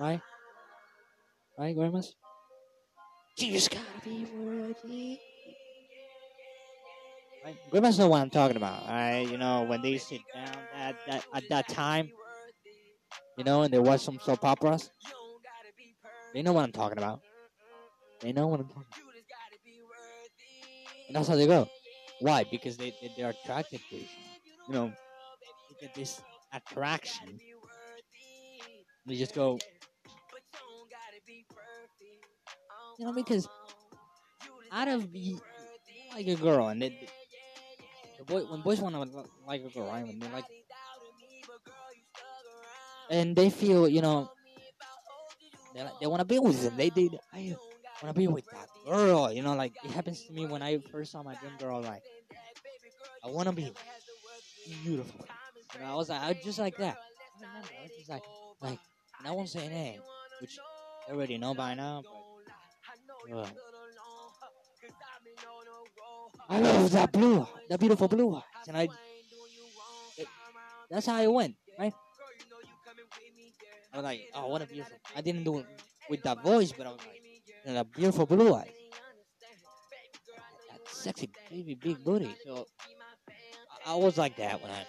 Right? 0.00 0.20
Right, 1.58 1.76
grandmas? 1.76 2.14
You 3.36 3.52
just 3.52 3.70
gotta 3.70 3.84
be 4.02 4.24
worthy. 4.24 5.18
Grandmas 7.70 7.98
know 7.98 8.08
what 8.08 8.22
I'm 8.22 8.30
talking 8.30 8.56
about, 8.56 8.88
right? 8.88 9.28
You 9.30 9.36
know, 9.36 9.64
when 9.64 9.82
they 9.82 9.98
sit 9.98 10.22
down 10.34 10.56
at 10.74 10.96
that 11.06 11.24
at 11.34 11.44
that 11.50 11.68
time, 11.68 12.10
you 13.36 13.44
know, 13.44 13.62
and 13.62 13.72
they 13.72 13.78
watch 13.78 14.00
some 14.00 14.18
soap 14.18 14.44
operas, 14.44 14.90
they 16.32 16.42
know 16.42 16.54
what 16.54 16.64
I'm 16.64 16.72
talking 16.72 16.98
about. 16.98 17.20
They 18.20 18.32
know 18.32 18.46
what 18.46 18.60
I'm 18.60 18.68
talking 18.68 18.84
about. 18.88 19.06
And 21.08 21.16
that's 21.16 21.28
how 21.28 21.36
they 21.36 21.46
go. 21.46 21.68
Why? 22.20 22.44
Because 22.50 22.76
they, 22.76 22.90
they 23.02 23.12
they're 23.16 23.30
attracted 23.30 23.80
to 23.90 23.96
each 23.96 24.02
other. 24.04 24.66
You 24.68 24.74
know, 24.74 24.92
they 25.70 25.86
get 25.86 25.94
this 25.94 26.20
attraction. 26.52 27.38
They 29.06 29.16
just 29.16 29.34
go. 29.34 29.58
You 32.98 33.04
know, 33.04 33.12
because 33.12 33.46
out 34.72 34.88
of 34.88 35.06
like 36.14 36.26
a 36.26 36.34
girl, 36.34 36.68
and 36.68 36.80
they, 36.80 37.08
the 38.18 38.24
boy 38.24 38.40
when 38.50 38.62
boys 38.62 38.80
want 38.80 38.94
to 38.94 39.24
like 39.46 39.62
a 39.62 39.68
girl, 39.68 39.86
right? 39.86 40.06
When 40.06 40.18
they 40.18 40.28
like, 40.28 40.44
and 43.10 43.36
they 43.36 43.50
feel 43.50 43.86
you 43.86 44.00
know 44.00 44.30
they 45.74 45.86
they 46.00 46.06
want 46.06 46.20
to 46.20 46.24
be 46.24 46.38
with 46.38 46.62
them. 46.62 46.74
They 46.76 46.88
did. 46.90 47.18
I 47.32 47.54
want 48.02 48.14
to 48.14 48.18
be 48.18 48.26
with 48.28 48.44
that 48.46 48.68
girl. 48.86 49.32
You 49.32 49.42
know, 49.42 49.54
like 49.54 49.74
it 49.84 49.90
happens 49.90 50.24
to 50.24 50.32
me 50.32 50.46
when 50.46 50.62
I 50.62 50.78
first 50.78 51.12
saw 51.12 51.22
my 51.22 51.34
dream 51.36 51.52
girl. 51.58 51.80
Like 51.80 52.02
I 53.24 53.28
want 53.28 53.48
to 53.48 53.54
be 53.54 53.72
beautiful. 54.82 55.26
You 55.74 55.80
know, 55.80 55.92
I 55.92 55.94
was 55.94 56.08
like, 56.08 56.20
I 56.22 56.32
just 56.44 56.58
like 56.58 56.76
that. 56.78 56.96
I 56.96 57.46
remember, 57.46 57.68
I 57.78 57.82
was 57.82 57.92
just 57.98 58.08
like, 58.10 58.22
like, 58.62 58.78
and 59.18 59.28
I 59.28 59.30
won't 59.32 59.48
say 59.48 59.68
name, 59.68 60.00
which 60.40 60.58
I 61.08 61.12
already 61.12 61.38
know 61.38 61.54
by 61.54 61.74
now. 61.74 62.02
But, 63.28 63.36
uh, 63.38 63.46
I 66.48 66.60
love 66.60 66.90
that 66.92 67.12
blue, 67.12 67.46
that 67.68 67.80
beautiful 67.80 68.08
blue 68.08 68.36
eyes, 68.36 68.42
and 68.68 68.76
I. 68.76 68.88
It, 70.16 70.28
that's 70.90 71.06
how 71.06 71.20
it 71.20 71.30
went, 71.32 71.56
right? 71.78 71.92
I 73.92 73.96
was 73.96 74.04
like, 74.04 74.20
oh, 74.34 74.46
what 74.48 74.62
a 74.62 74.66
beautiful. 74.66 74.96
I 75.16 75.20
didn't 75.20 75.44
do 75.44 75.58
it 75.58 75.66
with 76.08 76.22
that 76.22 76.42
voice, 76.42 76.72
but 76.72 76.86
I 76.86 76.90
was 76.90 77.00
like, 77.00 77.15
you 77.66 77.76
a 77.76 77.84
beautiful 77.84 78.26
blue 78.26 78.54
eyes, 78.54 78.70
that 80.70 80.80
sexy 80.88 81.30
baby 81.50 81.74
big 81.74 82.04
booty. 82.04 82.34
So 82.44 82.66
I, 83.86 83.92
I 83.92 83.96
was 83.96 84.16
like 84.16 84.36
that 84.36 84.62
when 84.62 84.70
I. 84.70 84.84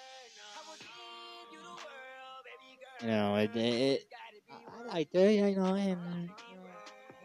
You 3.01 3.07
know, 3.07 3.35
it, 3.35 3.55
it, 3.55 4.03
I 4.49 4.93
liked 4.93 5.15
her, 5.15 5.29
you 5.29 5.55
know, 5.55 5.75
and 5.75 6.29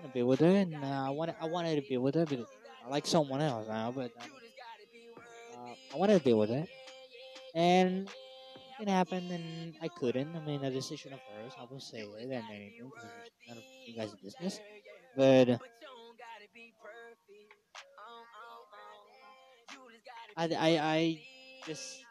I 0.02 0.06
to 0.06 0.08
be 0.12 0.22
with 0.22 0.40
her, 0.40 0.46
and 0.46 0.74
uh, 0.74 1.06
I 1.06 1.10
wanted, 1.10 1.36
I 1.40 1.46
wanted 1.46 1.82
to 1.82 1.88
be 1.88 1.96
with 1.96 2.14
her 2.14 2.26
because 2.26 2.46
I 2.84 2.90
like 2.90 3.06
someone 3.06 3.40
else 3.40 3.68
now, 3.68 3.90
but 3.90 4.10
uh, 4.20 5.74
I 5.94 5.96
wanted 5.96 6.18
to 6.18 6.24
be 6.24 6.34
with 6.34 6.50
her, 6.50 6.66
and 7.54 8.08
it 8.80 8.88
happened, 8.88 9.30
and 9.30 9.74
I 9.80 9.88
couldn't. 9.88 10.34
I 10.34 10.40
mean, 10.40 10.64
a 10.64 10.70
decision 10.70 11.12
of 11.12 11.20
hers. 11.20 11.52
I 11.58 11.64
will 11.70 11.80
say 11.80 12.00
it 12.00 12.24
and 12.24 12.32
anything 12.32 12.90
none 13.48 13.56
of 13.56 13.64
you 13.86 13.94
guys' 13.96 14.14
business, 14.22 14.60
but. 15.16 15.60
I, 20.34 20.44
I, 20.44 20.78
I 20.78 21.20
just 21.66 22.02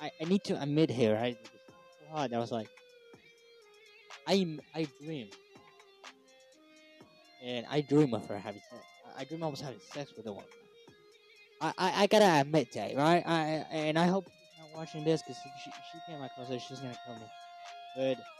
I, 0.00 0.10
I 0.20 0.24
need 0.24 0.44
to 0.44 0.60
admit 0.60 0.90
here? 0.90 1.16
So 2.00 2.10
hard. 2.10 2.32
I 2.32 2.38
was 2.38 2.52
like, 2.52 2.68
I 4.26 4.58
I 4.74 4.86
dream, 5.02 5.28
and 7.44 7.66
I 7.70 7.80
dream 7.80 8.14
of 8.14 8.26
her 8.28 8.38
having 8.38 8.60
sex. 8.70 8.82
I 9.16 9.24
dream 9.24 9.42
I 9.42 9.46
was 9.46 9.60
having 9.60 9.80
sex 9.80 10.12
with 10.16 10.26
a 10.26 10.32
woman. 10.32 10.48
I, 11.60 11.72
I, 11.78 12.02
I 12.02 12.06
gotta 12.06 12.40
admit 12.40 12.72
that, 12.74 12.96
right? 12.96 13.22
I 13.26 13.64
and 13.70 13.98
I 13.98 14.06
hope 14.06 14.24
she's 14.26 14.60
not 14.60 14.78
watching 14.78 15.04
this 15.04 15.22
because 15.22 15.38
she 15.64 15.70
she 15.70 15.98
came 16.06 16.22
across 16.22 16.50
it, 16.50 16.60
she's 16.60 16.80
gonna 16.80 16.96
kill 17.06 17.14
me. 17.16 17.26
But 17.96 18.35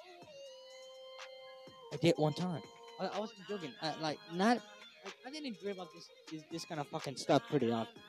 I 1.96 1.98
did 1.98 2.14
one 2.18 2.34
time. 2.34 2.60
I, 3.00 3.06
I 3.06 3.18
wasn't 3.18 3.38
joking. 3.48 3.72
I, 3.80 3.94
like 4.02 4.18
not. 4.34 4.58
Like, 5.04 5.14
I 5.26 5.30
didn't 5.30 5.58
dream 5.62 5.80
of 5.80 5.88
this, 5.94 6.06
this 6.30 6.42
this 6.52 6.64
kind 6.66 6.78
of 6.78 6.86
fucking 6.88 7.16
stuff 7.16 7.40
pretty 7.48 7.72
often, 7.72 8.02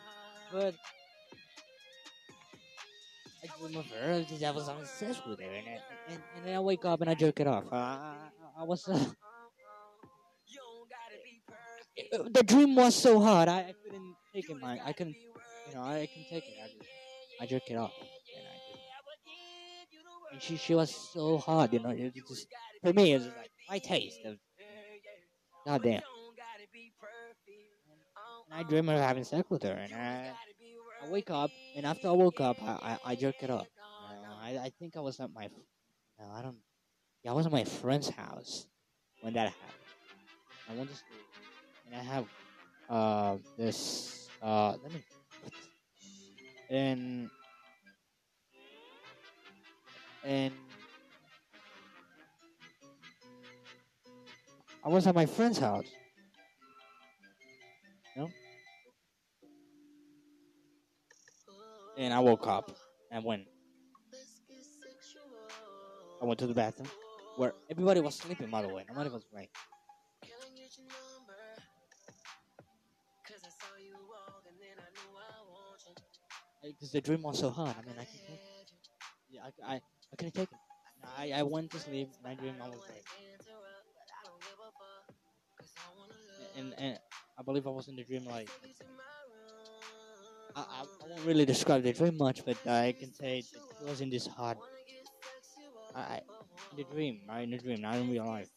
but 0.51 0.75
I 3.43 3.47
dream 3.57 3.77
of 3.77 3.85
her 3.85 4.19
because 4.19 4.43
I 4.43 4.51
was 4.51 4.69
sex 4.89 5.21
with 5.25 5.39
her, 5.39 5.45
and, 5.45 5.67
I- 5.69 6.11
and, 6.11 6.21
and 6.35 6.45
then 6.45 6.55
I 6.55 6.59
wake 6.59 6.83
up 6.83 6.99
and 6.99 7.09
I 7.09 7.13
jerk 7.13 7.39
it 7.39 7.47
off. 7.47 7.63
Uh, 7.71 7.75
I, 7.75 8.15
I, 8.59 8.63
was. 8.63 8.85
Uh, 8.89 8.99
the 12.33 12.43
dream 12.43 12.75
was 12.75 12.93
so 12.93 13.21
hard, 13.21 13.47
I, 13.47 13.73
couldn't 13.85 14.15
take 14.33 14.49
it. 14.49 14.57
My, 14.59 14.81
I 14.83 14.91
couldn't, 14.91 15.15
you 15.69 15.75
know, 15.75 15.83
I 15.83 16.09
couldn't 16.11 16.27
take 16.29 16.43
it. 16.43 16.55
I 16.61 16.67
just, 16.67 16.83
I 17.41 17.45
jerk 17.45 17.63
it 17.69 17.75
off, 17.75 17.93
and 18.01 18.47
I 18.47 18.51
and 20.33 20.41
she, 20.41 20.57
she 20.57 20.75
was 20.75 20.93
so 21.13 21.37
hard, 21.37 21.73
you 21.73 21.79
know. 21.79 21.89
It 21.89 22.13
just 22.13 22.47
for 22.83 22.93
me, 22.93 23.13
it 23.13 23.19
was 23.19 23.27
like 23.27 23.51
my 23.69 23.79
taste 23.79 24.19
of. 24.25 24.37
Goddamn. 25.65 26.01
And 28.49 28.59
I 28.59 28.63
dream 28.63 28.87
of 28.87 28.99
having 28.99 29.25
sex 29.25 29.49
with 29.49 29.63
her, 29.63 29.73
and 29.73 29.93
I, 29.93 30.31
I 31.03 31.09
wake 31.09 31.29
up, 31.29 31.51
and 31.75 31.85
after 31.85 32.07
I 32.07 32.11
woke 32.11 32.39
up, 32.39 32.57
I, 32.63 32.97
I, 33.05 33.11
I 33.11 33.15
jerk 33.15 33.35
it 33.41 33.49
up. 33.49 33.67
I, 34.41 34.51
I 34.57 34.71
think 34.79 34.95
I 34.95 35.01
was 35.01 35.19
at 35.19 35.33
my, 35.33 35.49
no, 36.17 36.25
I 36.33 36.41
don't, 36.41 36.55
yeah, 37.23 37.31
I 37.31 37.33
was 37.33 37.45
at 37.45 37.51
my 37.51 37.65
friend's 37.65 38.07
house 38.07 38.65
when 39.19 39.33
that 39.33 39.49
happened. 39.49 39.73
I 40.69 40.75
went 40.75 40.89
to 40.89 40.95
sleep, 40.95 41.25
and 41.85 41.95
I 41.95 42.03
have, 42.03 42.25
uh, 42.89 43.37
this, 43.57 44.29
uh, 44.41 44.75
let 44.81 44.93
me, 44.93 45.03
and, 46.69 47.29
and, 50.23 50.53
I 54.87 54.89
was 54.89 55.05
at 55.05 55.13
my 55.13 55.25
friend's 55.25 55.59
house. 55.59 55.91
And 61.97 62.13
I 62.13 62.21
woke 62.21 62.47
up 62.47 62.71
and 63.11 63.21
went. 63.25 63.43
I 66.21 66.25
went 66.25 66.39
to 66.39 66.47
the 66.47 66.53
bathroom 66.53 66.87
where 67.35 67.53
everybody 67.69 67.99
was 67.99 68.15
sleeping, 68.15 68.49
by 68.49 68.61
the 68.61 68.69
way. 68.69 68.85
Nobody 68.87 69.09
was 69.09 69.25
awake. 69.33 69.53
Because 76.63 76.91
the 76.93 77.01
dream 77.01 77.23
was 77.23 77.39
so 77.39 77.49
hard. 77.49 77.75
I 77.77 77.85
mean, 77.85 77.95
I 77.99 78.05
can 78.05 78.19
take 78.25 78.39
it. 78.39 78.71
Yeah, 79.31 79.41
I, 79.43 79.73
I, 79.73 79.75
I 79.75 80.15
couldn't 80.17 80.33
take 80.33 80.49
it. 80.49 80.57
I, 81.17 81.31
I 81.35 81.43
went 81.43 81.71
to 81.71 81.79
sleep 81.79 82.07
and 82.23 82.31
I 82.31 82.35
dreamed 82.35 82.61
I 82.63 82.69
was 82.69 82.79
like. 82.87 83.03
And, 86.57 86.99
I 87.39 87.43
believe 87.43 87.67
I 87.67 87.69
was 87.69 87.87
in 87.87 87.95
the 87.95 88.03
dream 88.03 88.25
like. 88.25 88.49
I, 90.55 90.59
I, 90.61 90.81
I 90.81 91.07
won't 91.07 91.23
really 91.23 91.45
describe 91.45 91.83
the 91.83 91.93
dream 91.93 92.17
much, 92.17 92.43
but 92.43 92.57
I 92.65 92.95
can 92.97 93.13
say 93.13 93.39
it 93.39 93.87
was 93.87 94.01
in 94.01 94.09
this 94.09 94.25
hard. 94.25 94.57
I, 95.95 96.21
in 96.71 96.77
the 96.77 96.83
dream, 96.83 97.21
right? 97.29 97.41
In 97.41 97.51
the 97.51 97.59
dream, 97.59 97.81
not 97.81 97.95
in 97.95 98.09
real 98.09 98.25
life. 98.25 98.49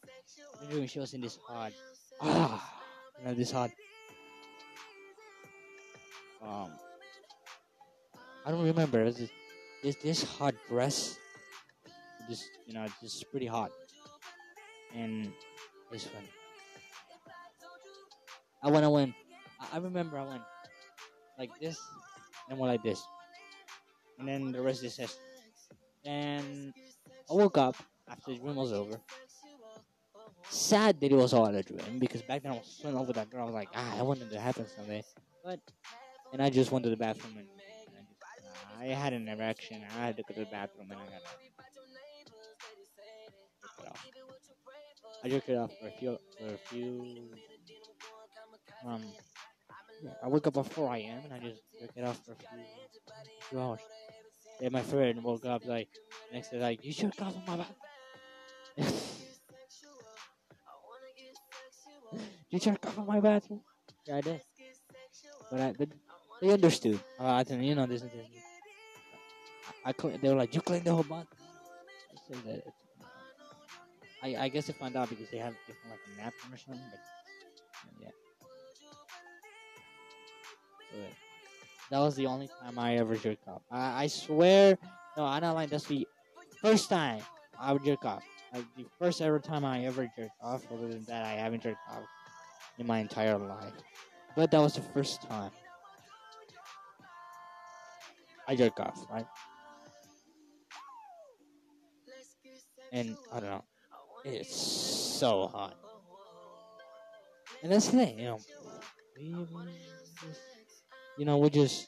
In 0.63 0.69
the 0.69 0.75
dream, 0.75 0.87
she 0.87 0.99
was 0.99 1.13
in 1.13 1.21
this 1.21 1.39
hard. 1.47 1.75
Ah, 2.23 2.81
you 3.19 3.25
know, 3.27 3.35
this 3.35 3.53
hard. 3.53 3.71
Um, 6.43 6.71
I 8.47 8.51
don't 8.51 8.65
remember. 8.65 9.03
It 9.05 9.17
this, 9.17 9.31
this 9.83 9.97
this 9.97 10.23
hot 10.23 10.55
dress. 10.69 11.19
This 12.29 12.49
you 12.67 12.73
know, 12.73 12.87
just 13.03 13.31
pretty 13.31 13.47
hot. 13.47 13.71
And 14.95 15.33
it's 15.93 16.05
funny. 16.05 16.29
I 18.63 18.71
went, 18.71 18.85
I 18.85 18.89
went. 18.89 19.15
I, 19.73 19.79
remember 19.79 20.19
I 20.19 20.25
went 20.25 20.43
like 21.39 21.51
this, 21.61 21.79
and 22.49 22.59
went 22.59 22.73
like 22.73 22.83
this, 22.83 23.03
and 24.19 24.29
then 24.29 24.53
the 24.53 24.61
rest 24.61 24.85
is 24.85 24.97
this. 24.97 25.17
And 26.05 26.73
I 27.31 27.35
woke 27.35 27.59
up 27.59 27.77
after 28.09 28.33
the 28.33 28.39
dream 28.39 28.57
was 28.57 28.73
over. 28.73 29.01
Sad 30.49 31.01
that 31.01 31.13
it 31.13 31.15
was 31.15 31.33
all 31.33 31.47
a 31.47 31.63
dream 31.63 31.99
because 31.99 32.23
back 32.23 32.43
then 32.43 32.53
I 32.53 32.57
was 32.57 32.67
so 32.67 32.89
in 32.89 32.95
love 32.95 33.07
with 33.07 33.17
that 33.17 33.31
girl. 33.31 33.43
I 33.43 33.45
was 33.45 33.55
like, 33.55 33.69
ah, 33.75 33.99
I 33.99 34.03
wanted 34.03 34.31
to 34.31 34.41
happen 34.41 34.67
someday. 34.67 35.03
But 35.45 35.61
and 36.33 36.43
I 36.43 36.51
just 36.51 36.73
went 36.73 36.85
to 36.85 36.91
the 36.91 36.97
bathroom 36.97 37.37
and, 37.39 37.49
and 37.49 38.07
I, 38.07 38.41
just, 38.41 38.57
uh, 38.81 38.81
I 38.81 38.87
had 38.87 39.13
an 39.13 39.29
erection. 39.29 39.83
I 39.97 40.07
had 40.07 40.17
to 40.17 40.23
go 40.23 40.35
to 40.35 40.41
the 40.41 40.51
bathroom 40.51 40.91
and 40.91 41.01
I 41.01 41.05
got. 41.05 41.23
I 45.23 45.29
jerked 45.29 45.49
it 45.51 45.57
off 45.57 45.71
for 45.79 45.87
a 45.87 45.91
few 45.91 46.19
for 46.39 46.55
a 46.55 46.59
few 46.59 47.29
um 48.87 49.03
yeah, 50.03 50.11
I 50.23 50.29
wake 50.29 50.47
up 50.47 50.57
at 50.57 50.67
4 50.73 50.95
a.m. 50.97 51.23
and 51.25 51.35
I 51.35 51.39
just 51.39 51.61
it 51.97 52.05
off 52.05 52.19
for 52.25 52.33
a 52.33 52.37
few, 52.37 52.49
few 53.51 53.61
hours. 53.61 53.81
Then 54.59 54.73
my 54.73 54.83
friend 54.83 55.23
woke 55.23 55.45
up 55.47 55.65
like 55.67 55.89
next 56.33 56.51
day 56.51 56.59
like 56.59 56.85
you 56.85 56.93
off 57.21 57.37
on 57.37 57.43
my 57.47 57.57
back. 57.57 57.69
you 62.51 62.59
off 62.59 62.99
on 62.99 63.07
my 63.07 63.21
bathroom. 63.21 63.61
Yeah, 64.07 64.17
I 64.17 64.21
did. 64.21 64.41
But 65.51 65.61
I 65.61 65.73
but 65.79 65.89
they 66.41 66.51
understood. 66.51 67.01
Uh, 67.19 67.35
I 67.35 67.45
think 67.45 67.63
you 67.63 67.75
know 67.75 67.87
this 67.87 68.03
is 68.03 68.11
this. 68.11 68.27
I, 69.85 69.91
I 69.91 69.93
clean, 69.93 70.19
they 70.21 70.29
were 70.29 70.37
like 70.37 70.55
you 70.55 70.61
cleaned 70.61 70.85
the 70.85 70.93
whole 70.95 71.03
bathroom. 71.03 71.27
I 72.11 72.17
said 72.27 72.45
that. 72.45 72.63
I 74.23 74.45
I 74.45 74.49
guess 74.49 74.67
they 74.67 74.73
found 74.73 74.97
out 74.97 75.11
because 75.11 75.29
they 75.31 75.39
have 75.39 75.55
different 75.67 75.91
like 75.91 76.01
a 76.07 76.23
napkin 76.23 76.53
or 76.55 76.57
something. 76.59 76.91
But 76.91 77.01
yeah. 78.01 78.30
But 80.93 81.13
that 81.91 81.99
was 81.99 82.17
the 82.17 82.27
only 82.27 82.49
time 82.63 82.79
I 82.79 82.97
ever 82.97 83.17
jerked 83.17 83.47
off. 83.49 83.63
I, 83.71 84.05
I 84.05 84.07
swear, 84.07 84.79
no, 85.17 85.25
I 85.25 85.41
don't 85.41 85.55
like 85.55 85.71
that's 85.71 85.85
the 85.85 86.07
first 86.61 86.89
time 86.89 87.21
I 87.59 87.73
would 87.73 87.85
jerk 87.85 88.05
off. 88.05 88.23
Like 88.53 88.65
the 88.77 88.87
first 88.99 89.21
ever 89.21 89.39
time 89.39 89.65
I 89.65 89.85
ever 89.85 90.11
jerked 90.17 90.41
off. 90.43 90.63
Other 90.73 90.89
than 90.89 91.05
that, 91.05 91.25
I 91.25 91.33
haven't 91.33 91.63
jerked 91.63 91.79
off 91.91 92.05
in 92.79 92.87
my 92.87 92.99
entire 92.99 93.39
life. 93.39 93.73
But 94.37 94.51
that 94.51 94.61
was 94.61 94.75
the 94.75 94.83
first 94.83 95.23
time 95.23 95.51
I 98.49 98.57
jerked 98.57 98.81
off, 98.81 99.05
right? 99.11 99.27
and 102.93 103.17
I 103.33 103.41
don't 103.41 103.51
know, 103.51 103.65
it's 104.25 104.55
so 104.57 105.49
hot. 105.49 105.77
And 107.63 107.71
that's 107.71 107.87
the 107.87 107.99
thing, 107.99 108.19
you 108.19 108.25
know, 108.25 108.41
you 111.21 111.27
know, 111.27 111.37
we 111.37 111.51
just 111.51 111.87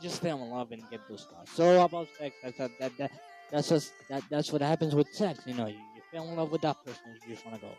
just 0.00 0.22
fell 0.22 0.40
in 0.40 0.48
love 0.50 0.70
and 0.70 0.88
get 0.88 1.00
those 1.08 1.26
thoughts. 1.28 1.50
So 1.52 1.84
about 1.84 2.06
sex, 2.16 2.36
that's 2.44 2.58
that, 2.58 2.70
that, 2.78 2.96
that 2.96 3.10
that's 3.50 3.70
just 3.70 3.92
that 4.08 4.22
that's 4.30 4.52
what 4.52 4.62
happens 4.62 4.94
with 4.94 5.08
sex. 5.12 5.40
You 5.46 5.54
know, 5.54 5.66
you, 5.66 5.74
you 5.74 6.02
fell 6.12 6.28
in 6.28 6.36
love 6.36 6.52
with 6.52 6.62
that 6.62 6.76
person, 6.84 7.02
you 7.26 7.34
just 7.34 7.44
want 7.44 7.60
to 7.60 7.66
go. 7.66 7.72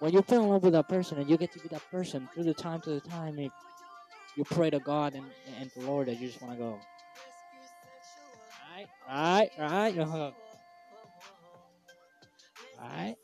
When 0.00 0.12
you 0.12 0.22
fell 0.22 0.42
in 0.42 0.48
love 0.48 0.64
with 0.64 0.72
that 0.72 0.88
person 0.88 1.18
and 1.18 1.30
you 1.30 1.36
get 1.36 1.52
to 1.52 1.60
be 1.60 1.68
that 1.68 1.88
person 1.88 2.28
through 2.34 2.44
the 2.44 2.54
time 2.54 2.80
to 2.80 2.90
the 2.90 3.00
time, 3.00 3.38
you, 3.38 3.50
you 4.36 4.42
pray 4.42 4.68
to 4.68 4.80
God 4.80 5.14
and, 5.14 5.26
and 5.60 5.70
the 5.76 5.82
Lord 5.82 6.08
that 6.08 6.20
you 6.20 6.26
just 6.26 6.42
want 6.42 6.54
to 6.54 6.58
go. 6.58 6.80
Right, 8.74 8.88
right, 9.08 9.50
right. 9.58 9.98
Uh-huh. 9.98 10.32
You 13.06 13.14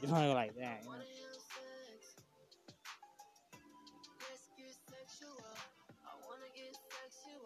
to 0.00 0.06
go 0.06 0.32
like 0.32 0.56
that. 0.56 0.82
You 0.82 0.90
know? 0.90 0.96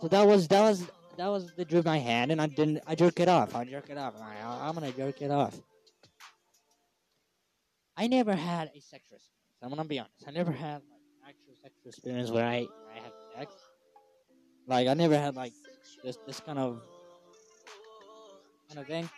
So 0.00 0.08
that 0.08 0.26
was 0.26 0.48
that 0.48 0.60
was 0.60 0.86
that 1.16 1.28
was 1.28 1.52
the 1.56 1.64
dream 1.64 1.82
my 1.84 1.98
hand, 1.98 2.32
and 2.32 2.40
I 2.40 2.46
didn't. 2.46 2.80
I 2.86 2.94
jerk 2.94 3.20
it 3.20 3.28
off. 3.28 3.54
I 3.54 3.64
jerk 3.64 3.88
it 3.88 3.96
off. 3.96 4.14
I, 4.20 4.34
oh, 4.44 4.58
I'm 4.60 4.74
gonna 4.74 4.92
jerk 4.92 5.22
it 5.22 5.30
off. 5.30 5.58
I 7.96 8.06
never 8.06 8.34
had 8.34 8.70
a 8.74 8.80
sexual 8.80 9.16
experience. 9.16 9.30
I'm 9.62 9.70
gonna 9.70 9.84
be 9.84 9.98
honest. 9.98 10.24
I 10.26 10.30
never 10.32 10.52
had 10.52 10.82
like 11.22 11.36
actual 11.36 11.54
sexual 11.62 11.88
experience 11.88 12.30
where 12.30 12.44
I 12.44 12.66
I 12.92 13.00
had 13.00 13.12
sex. 13.34 13.54
Like 14.66 14.88
I 14.88 14.94
never 14.94 15.16
had 15.16 15.36
like 15.36 15.52
this 16.02 16.18
this 16.26 16.40
kind 16.40 16.58
of 16.58 16.82
kind 18.68 18.80
of 18.80 18.86
thing. 18.86 19.08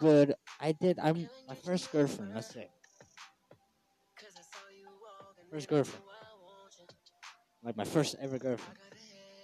But 0.00 0.38
I 0.60 0.72
did. 0.72 0.98
I'm 0.98 1.28
my 1.48 1.54
first 1.54 1.90
girlfriend. 1.92 2.34
Let's 2.34 2.52
say 2.52 2.68
first 5.50 5.68
girlfriend. 5.68 6.02
Like 7.62 7.76
my 7.76 7.84
first 7.84 8.16
ever 8.20 8.38
girlfriend. 8.38 8.78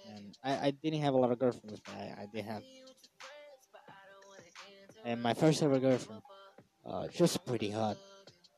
And 0.09 0.37
I, 0.43 0.67
I 0.67 0.71
didn't 0.71 1.01
have 1.01 1.13
a 1.13 1.17
lot 1.17 1.31
of 1.31 1.39
girlfriends, 1.39 1.79
but 1.85 1.95
I, 1.95 2.23
I 2.23 2.27
did 2.33 2.45
have. 2.45 2.63
And 5.05 5.21
my 5.21 5.33
first 5.33 5.63
ever 5.63 5.79
girlfriend, 5.79 6.21
uh, 6.85 7.07
was 7.19 7.37
pretty 7.37 7.69
hot, 7.69 7.97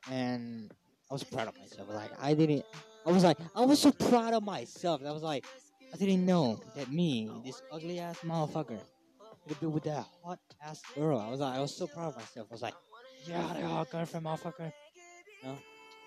and 0.09 0.71
I 1.09 1.13
was 1.13 1.23
proud 1.23 1.47
of 1.47 1.57
myself. 1.59 1.87
Like 1.89 2.11
I 2.21 2.33
didn't, 2.33 2.65
I 3.05 3.11
was 3.11 3.23
like, 3.23 3.37
I 3.55 3.65
was 3.65 3.79
so 3.79 3.91
proud 3.91 4.33
of 4.33 4.43
myself. 4.43 5.01
I 5.05 5.11
was 5.11 5.23
like, 5.23 5.45
I 5.93 5.97
didn't 5.97 6.25
know 6.25 6.59
that 6.75 6.91
me, 6.91 7.29
this 7.45 7.61
ugly 7.71 7.99
ass 7.99 8.17
motherfucker, 8.25 8.81
could 9.47 9.59
be 9.59 9.67
with 9.67 9.83
that 9.83 10.05
hot 10.23 10.39
ass 10.61 10.81
girl. 10.95 11.19
I 11.19 11.29
was 11.29 11.39
like, 11.39 11.55
I 11.55 11.59
was 11.61 11.75
so 11.75 11.87
proud 11.87 12.09
of 12.09 12.15
myself. 12.15 12.47
I 12.49 12.53
was 12.53 12.61
like, 12.61 12.73
yeah, 13.27 13.53
the 13.53 13.67
hot 13.67 13.89
girlfriend, 13.89 14.25
motherfucker. 14.25 14.71
You 15.41 15.49
know, 15.49 15.57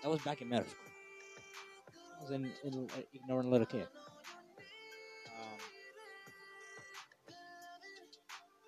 that 0.01 0.09
was 0.09 0.21
back 0.21 0.41
in 0.41 0.49
middle 0.49 0.65
school. 0.65 0.91
I 2.17 2.23
was 2.23 2.31
in, 2.31 2.51
in 2.63 2.87
ignoring 3.13 3.51
little 3.51 3.67
kid. 3.67 3.87
Um, 5.27 5.57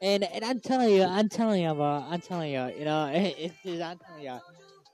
and 0.02 0.24
and 0.24 0.46
I'm 0.46 0.60
telling 0.60 0.94
you, 0.94 1.04
I'm 1.04 1.30
telling 1.30 1.64
you, 1.64 1.70
uh, 1.70 2.06
I'm 2.10 2.22
telling 2.22 2.52
you, 2.52 2.72
you 2.78 2.86
know, 2.86 3.06
it, 3.14 3.54
it, 3.64 3.82
I'm 3.82 3.98
telling 3.98 4.24
you, 4.24 4.40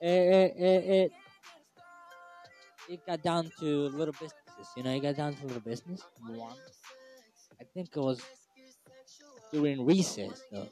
it, 0.01 0.09
it, 0.09 0.55
it, 0.57 0.89
it, 0.89 1.11
it 2.87 3.05
got 3.05 3.21
down 3.21 3.51
to 3.59 3.65
little 3.65 4.13
businesses, 4.13 4.71
you 4.77 4.83
know, 4.83 4.91
it 4.91 5.01
got 5.01 5.17
down 5.17 5.35
to 5.35 5.45
little 5.45 5.61
business. 5.61 6.01
One, 6.21 6.55
I 7.59 7.63
think 7.73 7.89
it 7.95 7.99
was 7.99 8.21
during 9.55 9.85
recess, 9.85 10.41
though. 10.51 10.67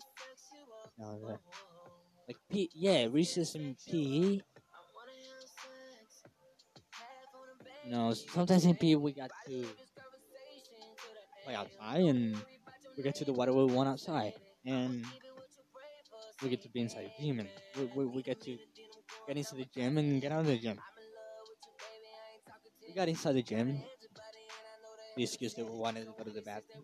Know, 0.97 1.19
the- 1.21 1.39
like 2.27 2.37
P, 2.49 2.69
yeah, 2.73 3.07
recess 3.09 3.55
in 3.55 3.75
PE. 3.87 4.41
Know, 7.89 8.13
sometimes 8.13 8.65
in 8.65 8.75
PE 8.75 8.95
we 8.95 9.11
got 9.13 9.31
to 9.47 9.65
play 11.43 11.55
outside 11.55 12.01
and 12.01 12.37
we 12.97 13.03
get 13.03 13.15
to 13.15 13.25
do 13.25 13.33
whatever 13.33 13.65
we 13.65 13.73
want 13.73 13.89
outside. 13.89 14.33
And 14.65 15.05
we 16.41 16.49
get 16.49 16.61
to 16.61 16.69
be 16.69 16.81
inside 16.81 17.09
the 17.17 17.23
gym 17.25 17.39
and 17.39 17.49
we, 17.77 17.85
we, 17.95 18.05
we 18.05 18.21
get 18.21 18.41
to 18.41 18.57
get 19.27 19.37
into 19.37 19.55
the 19.55 19.65
gym 19.75 19.97
and 19.97 20.21
get 20.21 20.31
out 20.31 20.41
of 20.41 20.47
the 20.47 20.57
gym. 20.57 20.77
We 22.87 22.93
got 22.93 23.09
inside 23.09 23.33
the 23.33 23.43
gym. 23.43 23.81
The 25.15 25.23
excuse 25.23 25.53
that 25.55 25.65
we 25.65 25.77
wanted 25.77 26.05
to 26.05 26.11
go 26.17 26.23
to 26.23 26.29
the 26.31 26.41
bathroom. 26.41 26.83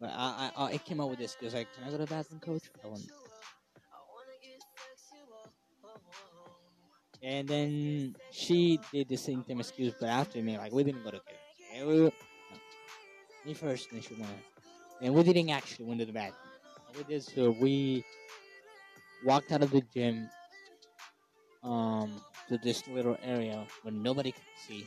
But 0.00 0.10
I, 0.14 0.50
I, 0.56 0.64
I 0.64 0.78
came 0.78 1.00
up 1.00 1.10
with 1.10 1.18
this 1.18 1.36
because 1.38 1.52
like, 1.52 1.68
can 1.74 1.84
I 1.84 1.86
go 1.90 1.98
to 1.98 1.98
the 1.98 2.06
bathroom, 2.06 2.40
coach? 2.40 2.62
I. 2.82 2.88
And 7.22 7.46
then 7.46 8.16
she 8.30 8.80
did 8.92 9.08
the 9.08 9.16
same 9.16 9.42
thing 9.42 9.60
excuse, 9.60 9.92
but 10.00 10.08
after 10.08 10.40
me, 10.42 10.56
like 10.56 10.72
we 10.72 10.84
didn't 10.84 11.04
go 11.04 11.10
together. 11.10 11.36
Yeah, 11.74 11.84
we. 11.84 12.10
Me 13.44 13.54
first, 13.54 13.90
then 13.92 14.00
she 14.00 14.14
went. 14.14 14.30
And 15.02 15.14
we 15.14 15.22
didn't 15.22 15.50
actually 15.50 15.84
went 15.84 16.00
to 16.00 16.06
the 16.06 16.12
bathroom. 16.12 16.36
We 16.96 17.04
did 17.04 17.22
so 17.22 17.50
we 17.60 18.04
walked 19.24 19.52
out 19.52 19.62
of 19.62 19.70
the 19.70 19.82
gym 19.94 20.28
um 21.62 22.22
to 22.48 22.56
this 22.58 22.88
little 22.88 23.18
area 23.22 23.66
where 23.82 23.92
nobody 23.92 24.32
could 24.32 24.42
see. 24.66 24.86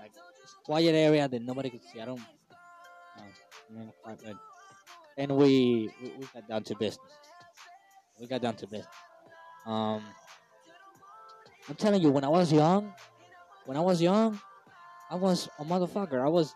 Like 0.00 0.12
this 0.12 0.54
quiet 0.64 0.94
area 0.94 1.28
that 1.28 1.42
nobody 1.42 1.70
could 1.70 1.84
see. 1.84 2.00
I 2.00 2.06
don't 2.06 2.20
uh, 2.20 3.22
I 3.72 3.78
mean, 3.78 3.92
quite. 4.02 4.18
And 5.16 5.36
we, 5.36 5.90
we 6.02 6.08
we 6.18 6.26
got 6.34 6.48
down 6.48 6.62
to 6.64 6.74
business. 6.76 6.98
We 8.20 8.26
got 8.26 8.42
down 8.42 8.56
to 8.56 8.66
business. 8.66 8.86
Um 9.66 10.02
I'm 11.68 11.76
telling 11.76 12.02
you, 12.02 12.10
when 12.10 12.24
I 12.24 12.28
was 12.28 12.52
young, 12.52 12.92
when 13.66 13.76
I 13.76 13.80
was 13.80 14.02
young, 14.02 14.38
I 15.10 15.14
was 15.14 15.48
a 15.58 15.64
motherfucker. 15.64 16.24
I 16.24 16.28
was, 16.28 16.54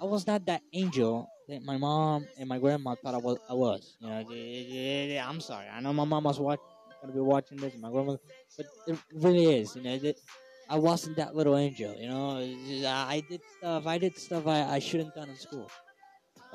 I 0.00 0.04
was 0.04 0.26
not 0.26 0.46
that 0.46 0.62
angel 0.72 1.28
that 1.48 1.62
my 1.64 1.76
mom 1.76 2.26
and 2.38 2.48
my 2.48 2.58
grandma 2.58 2.94
thought 2.94 3.14
I 3.14 3.18
was. 3.18 3.38
I 3.50 3.54
was. 3.54 3.96
You 4.00 4.08
know, 4.08 5.24
I'm 5.26 5.40
sorry. 5.40 5.66
I 5.68 5.80
know 5.80 5.92
my 5.92 6.04
mom 6.04 6.24
was 6.24 6.38
watch, 6.38 6.60
gonna 7.00 7.12
be 7.12 7.20
watching 7.20 7.58
this, 7.58 7.74
my 7.80 7.90
grandma, 7.90 8.16
but 8.56 8.66
it 8.86 8.98
really 9.12 9.46
is. 9.58 9.74
You 9.74 9.82
know, 9.82 9.98
that 9.98 10.16
I 10.68 10.76
wasn't 10.78 11.16
that 11.16 11.34
little 11.34 11.56
angel. 11.56 11.94
You 11.96 12.08
know, 12.08 12.38
I 12.38 13.16
I 13.16 13.22
did 13.28 13.40
stuff. 13.58 13.86
I 13.86 13.98
did 13.98 14.16
stuff 14.16 14.46
I, 14.46 14.62
I 14.62 14.78
shouldn't 14.78 15.14
done 15.14 15.30
in 15.30 15.36
school. 15.36 15.70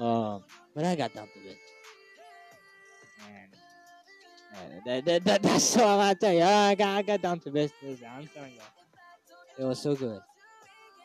Um, 0.02 0.44
but 0.74 0.84
I 0.84 0.96
got 0.96 1.14
down 1.14 1.28
to 1.28 1.40
it. 1.48 1.58
And 4.54 4.82
that, 4.86 5.06
that, 5.06 5.24
that, 5.26 5.44
that's 5.44 5.78
all 5.78 6.00
I 6.00 6.16
tell 6.16 6.34
you. 6.34 6.42
I 6.42 6.74
got, 6.74 6.98
I 6.98 7.02
got 7.04 7.22
down 7.22 7.40
to 7.42 7.52
business. 7.52 8.02
I'm 8.02 8.28
telling 8.34 8.54
you, 8.54 8.62
it 9.60 9.64
was 9.64 9.80
so 9.80 9.96
good. 9.96 10.20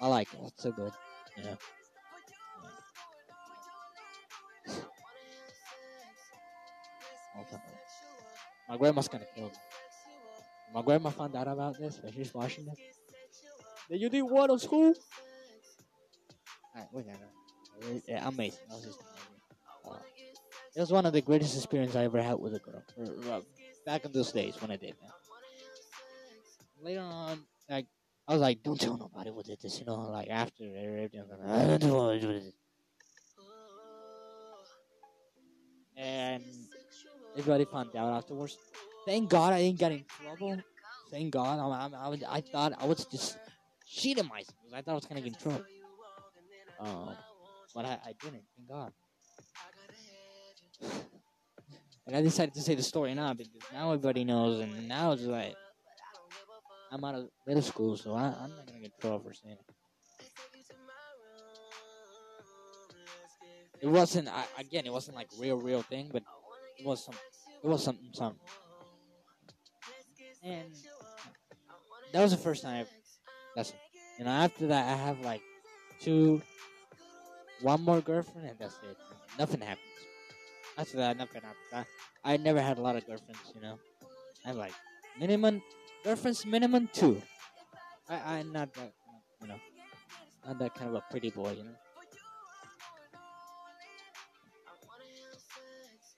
I 0.01 0.07
like 0.09 0.33
it. 0.33 0.41
It's 0.47 0.63
so 0.63 0.73
good. 0.73 0.93
Yeah. 1.37 1.57
My 8.69 8.77
grandma's 8.79 9.09
gonna 9.09 9.27
kill 9.35 9.45
me. 9.45 9.53
My 10.75 10.81
grandma 10.83 11.11
found 11.11 11.37
out 11.37 11.49
about 11.49 11.79
this 11.79 12.01
when 12.03 12.13
she's 12.15 12.33
watching 12.33 12.65
this. 12.65 12.79
Did 13.91 14.01
you 14.01 14.09
do 14.09 14.25
what 14.25 14.49
on 14.51 14.59
school? 14.59 14.95
Alright, 16.75 16.89
whatever. 16.93 17.19
Yeah, 17.21 17.46
amazing. 18.29 18.61
That 18.69 18.77
was. 18.77 18.99
Uh, 19.89 19.99
it 20.75 20.81
was 20.81 20.93
one 20.93 21.07
of 21.07 21.13
the 21.13 21.23
greatest 21.23 21.57
experiences 21.57 21.97
I 21.97 22.05
ever 22.05 22.21
had 22.21 22.39
with 22.39 22.55
a 22.55 22.59
girl. 22.59 22.83
Uh, 23.31 23.41
back 23.87 24.05
in 24.05 24.13
those 24.13 24.33
days 24.33 24.61
when 24.61 24.71
I 24.71 24.77
did 24.77 24.95
that. 25.01 25.11
Later 26.83 27.01
on, 27.01 27.41
like 27.71 27.87
I 28.29 28.33
was 28.33 28.43
like, 28.43 28.63
"Don't 28.63 28.79
tell 28.79 28.97
nobody 28.97 29.31
what 29.31 29.47
did 29.47 29.61
this," 29.61 29.79
you 29.81 29.87
know. 29.87 29.97
Like 30.11 30.29
after 30.29 30.65
everything, 30.65 31.21
I 31.21 31.23
was 31.23 31.31
like, 31.31 31.49
"I 31.49 31.79
don't 31.79 32.21
this." 32.21 32.53
And 35.97 36.43
everybody 37.37 37.65
found 37.65 37.97
out 37.97 38.13
afterwards. 38.13 38.59
Thank 39.07 39.31
God 39.31 39.55
I 39.55 39.63
didn't 39.63 39.79
get 39.79 39.93
in 39.93 40.05
trouble. 40.21 40.59
Thank 41.11 41.31
God. 41.31 41.59
I, 41.59 41.97
I, 41.97 42.09
I, 42.09 42.37
I 42.37 42.41
thought 42.41 42.73
I 42.79 42.85
was 42.85 43.07
just 43.07 43.39
cheating 43.87 44.27
myself. 44.27 44.59
I 44.75 44.83
thought 44.83 44.93
I 44.93 44.95
was 44.95 45.07
gonna 45.07 45.23
get 45.23 45.33
in 45.33 45.39
trouble. 45.39 45.65
Um, 46.79 47.17
but 47.77 47.85
I, 47.85 47.99
I 48.07 48.15
didn't. 48.23 48.43
Thank 48.57 48.69
God. 48.71 48.93
And 52.07 52.17
I 52.17 52.23
decided 52.23 52.55
to 52.55 52.63
say 52.63 52.75
the 52.75 52.83
story 52.83 53.13
now 53.15 53.35
because 53.35 53.53
now 53.71 53.93
everybody 53.93 54.25
knows, 54.25 54.61
and 54.61 54.89
now 54.89 55.13
it's 55.13 55.23
like 55.23 55.55
I'm 56.91 57.05
out 57.05 57.17
of 57.17 57.29
middle 57.47 57.63
school, 57.63 57.97
so 57.99 58.15
I, 58.15 58.35
I'm 58.41 58.51
not 58.51 58.67
gonna 58.67 58.81
get 58.81 58.99
trouble 58.99 59.19
for 59.19 59.35
saying 59.35 59.57
it. 59.61 59.75
It 63.83 63.89
wasn't 63.89 64.29
I, 64.29 64.45
again. 64.59 64.87
It 64.87 64.93
wasn't 64.93 65.17
like 65.17 65.29
real, 65.39 65.59
real 65.59 65.83
thing, 65.83 66.09
but 66.11 66.23
it 66.79 66.87
was 66.87 67.05
some. 67.05 67.15
It 67.63 67.69
was 67.69 67.85
something, 67.85 68.09
something. 68.15 68.41
And 70.43 70.73
that 72.13 72.23
was 72.23 72.31
the 72.31 72.39
first 72.39 72.63
time. 72.63 72.87
I, 72.87 72.89
that's 73.55 73.75
you 74.19 74.25
know. 74.25 74.31
After 74.31 74.69
that, 74.69 74.93
I 74.93 74.97
have 74.97 75.21
like 75.21 75.43
two, 76.01 76.41
one 77.63 77.83
more 77.83 78.01
girlfriend, 78.01 78.49
and 78.49 78.59
that's 78.59 78.75
it. 78.83 78.97
Nothing 79.39 79.61
happens. 79.61 79.87
After 80.79 80.97
that, 80.99 81.17
nothing 81.17 81.43
happens. 81.43 81.89
I, 82.25 82.35
I 82.35 82.37
never 82.37 82.61
had 82.61 82.79
a 82.79 82.81
lot 82.81 82.97
of 82.97 83.07
girlfriends, 83.07 83.53
you 83.55 83.61
know. 83.61 83.79
I 84.45 84.53
like 84.53 84.73
minimum 85.19 85.63
girlfriends, 86.05 86.45
minimum 86.45 86.89
two. 86.93 87.21
I 88.09 88.39
I'm 88.39 88.53
not 88.53 88.73
that, 88.75 88.93
you 89.41 89.49
know, 89.49 89.61
not 90.47 90.59
that 90.59 90.75
kind 90.75 90.91
of 90.91 90.97
a 90.97 91.05
pretty 91.11 91.31
boy, 91.31 91.53
you 91.53 91.65
know. 91.65 91.77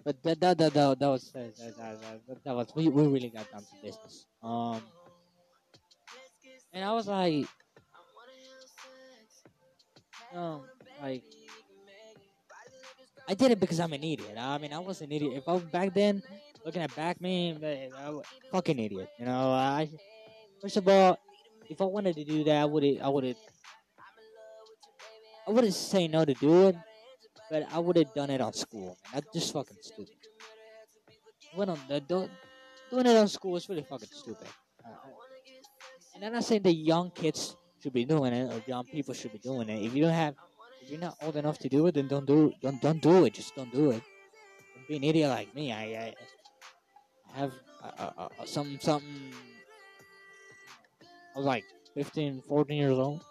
But 0.05 0.23
that 0.23 0.41
that 0.41 0.59
that, 0.59 0.75
that, 0.75 0.99
that 0.99 1.09
was 1.09 1.31
that, 1.33 1.57
that, 1.57 1.77
that, 2.27 2.45
that 2.45 2.55
was 2.55 2.69
we, 2.75 2.89
we 2.89 3.07
really 3.07 3.29
got 3.29 3.51
down 3.51 3.63
to 3.63 3.75
business. 3.83 4.27
Um, 4.43 4.83
and 6.73 6.85
I 6.85 6.93
was 6.93 7.09
like, 7.09 7.47
um, 10.35 10.63
like 11.03 11.23
I 13.29 13.35
did 13.35 13.51
it 13.51 13.61
because 13.61 13.79
I'm 13.79 13.93
an 13.93 14.03
idiot. 14.03 14.37
I 14.39 14.59
mean, 14.59 14.73
I 14.73 14.79
was 14.79 15.01
an 15.03 15.13
idiot. 15.13 15.35
If 15.37 15.49
I 15.49 15.53
was 15.53 15.65
back 15.65 15.93
then, 15.93 16.23
looking 16.65 16.81
at 16.81 16.95
back 16.97 17.21
me, 17.21 17.57
I 17.63 18.21
fucking 18.51 18.79
idiot. 18.79 19.11
You 19.19 19.27
know, 19.27 19.53
I 19.53 19.91
first 20.61 20.77
of 20.77 20.89
all, 20.89 21.19
if 21.69 21.81
I 21.81 21.85
wanted 21.85 22.17
to 22.17 22.25
do 22.25 22.45
that, 22.45 22.63
I 22.63 22.65
would 22.65 22.85
I 23.03 23.09
would 23.09 23.25
have 23.25 23.37
I 25.47 25.51
wouldn't 25.51 25.75
say 25.75 26.09
no 26.09 26.25
to 26.25 26.35
do 26.35 26.69
it, 26.69 26.77
but 27.51 27.67
I 27.73 27.79
would 27.79 27.97
have 27.97 28.13
done 28.15 28.31
it 28.31 28.41
on 28.41 28.53
school. 28.53 28.97
Man. 29.13 29.13
That's 29.15 29.27
just 29.33 29.53
fucking 29.53 29.79
stupid. 29.81 30.15
Went 31.57 31.71
on 31.71 31.79
the 31.89 32.01
do, 32.01 32.29
doing 32.91 33.07
it 33.07 33.17
on 33.17 33.29
school 33.29 33.57
is 33.57 33.69
really 33.69 33.83
fucking 33.83 34.09
stupid. 34.11 34.47
Uh, 34.85 34.91
and 36.15 36.25
I'm 36.25 36.33
not 36.33 36.45
saying 36.45 36.63
the 36.63 36.73
young 36.73 37.11
kids 37.11 37.57
should 37.83 37.93
be 37.93 38.05
doing 38.05 38.33
it 38.33 38.53
or 38.53 38.63
young 38.67 38.85
people 38.85 39.15
should 39.15 39.33
be 39.33 39.39
doing 39.39 39.69
it. 39.69 39.85
If 39.85 39.95
you 39.95 40.03
don't 40.05 40.13
have, 40.13 40.35
you're 40.89 41.01
not 41.01 41.17
old 41.23 41.37
enough 41.37 41.59
to 41.59 41.69
do 41.69 41.87
it, 41.87 41.95
then 41.95 42.09
don't 42.09 42.27
do 42.27 42.53
don't 42.63 42.81
don't 42.81 43.01
do 43.01 43.25
it. 43.25 43.35
Just 43.35 43.55
don't 43.55 43.73
do 43.73 43.91
it. 43.91 44.03
Don't 44.75 44.89
be 44.89 44.97
an 44.97 45.05
idiot 45.05 45.31
like 45.31 45.55
me. 45.55 45.73
I 45.73 46.15
I, 47.35 47.39
have 47.39 47.53
uh, 47.83 48.11
uh, 48.17 48.29
some 48.45 48.79
something. 48.81 49.33
I 51.35 51.39
was 51.39 51.47
like 51.47 51.65
15, 51.95 52.43
14 52.49 52.77
years 52.77 52.99
old. 52.99 53.23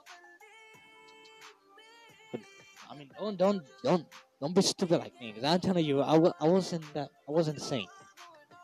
But 2.31 2.41
I 2.89 2.95
mean, 2.95 3.09
don't 3.19 3.37
don't 3.37 3.63
don't 3.83 4.05
don't 4.39 4.55
be 4.55 4.61
stupid 4.61 4.99
like 4.99 5.19
me. 5.19 5.33
Cause 5.33 5.43
I'm 5.43 5.59
telling 5.59 5.85
you, 5.85 6.01
I, 6.01 6.13
w- 6.13 6.33
I 6.39 6.47
wasn't 6.47 6.93
that 6.93 7.09
I 7.27 7.31
wasn't 7.31 7.61
saint. 7.61 7.89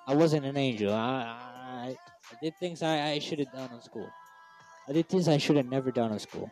I 0.08 0.14
wasn't 0.14 0.46
an 0.46 0.58
angel. 0.58 0.94
I 0.94 1.38
I, 1.84 1.96
I 2.32 2.36
did 2.42 2.54
things 2.60 2.84
I, 2.84 3.12
I 3.12 3.20
should 3.20 3.40
have 3.40 3.52
done 3.52 3.72
in 3.74 3.82
school. 3.82 4.10
I 4.88 4.94
did 4.94 5.10
things 5.10 5.28
I 5.28 5.38
should 5.38 5.58
have 5.58 5.70
never 5.70 5.92
done 5.92 6.12
in 6.12 6.20
school. 6.20 6.52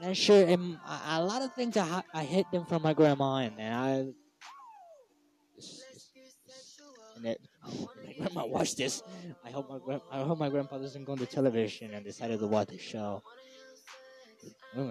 And 0.00 0.08
I 0.08 0.12
sure 0.14 0.48
am 0.48 0.80
a, 1.06 1.22
lot 1.22 1.42
of 1.42 1.52
things 1.52 1.76
I 1.76 2.02
I 2.14 2.24
hid 2.24 2.46
them 2.50 2.64
from 2.64 2.80
my 2.80 2.94
grandma 2.94 3.36
and, 3.36 3.60
and 3.60 3.74
I 3.74 3.90
and 7.16 7.24
that 7.24 7.36
my 8.06 8.14
grandma 8.16 8.46
watched 8.46 8.78
this. 8.78 9.02
I 9.44 9.50
hope 9.50 9.68
my 9.68 9.78
grand 9.78 10.00
I 10.10 10.22
hope 10.22 10.38
my 10.38 10.48
grandpa 10.48 10.78
doesn't 10.78 11.04
go 11.04 11.12
on 11.12 11.18
the 11.18 11.26
television 11.26 11.92
and 11.92 12.02
decided 12.02 12.40
to 12.40 12.46
watch 12.46 12.68
the 12.68 12.78
show. 12.78 13.22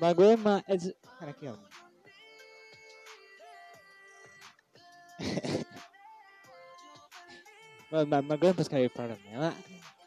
my 0.00 0.12
grandma 0.12 0.60
is 0.68 0.92
kind 1.18 1.30
of 1.30 1.40
cute. 1.40 1.56
my, 7.90 8.04
my, 8.04 8.20
my 8.20 8.36
grandpa's 8.36 8.68
kind 8.68 8.84
of 8.84 8.92
proud 8.92 9.12
of 9.12 9.18
me. 9.24 9.32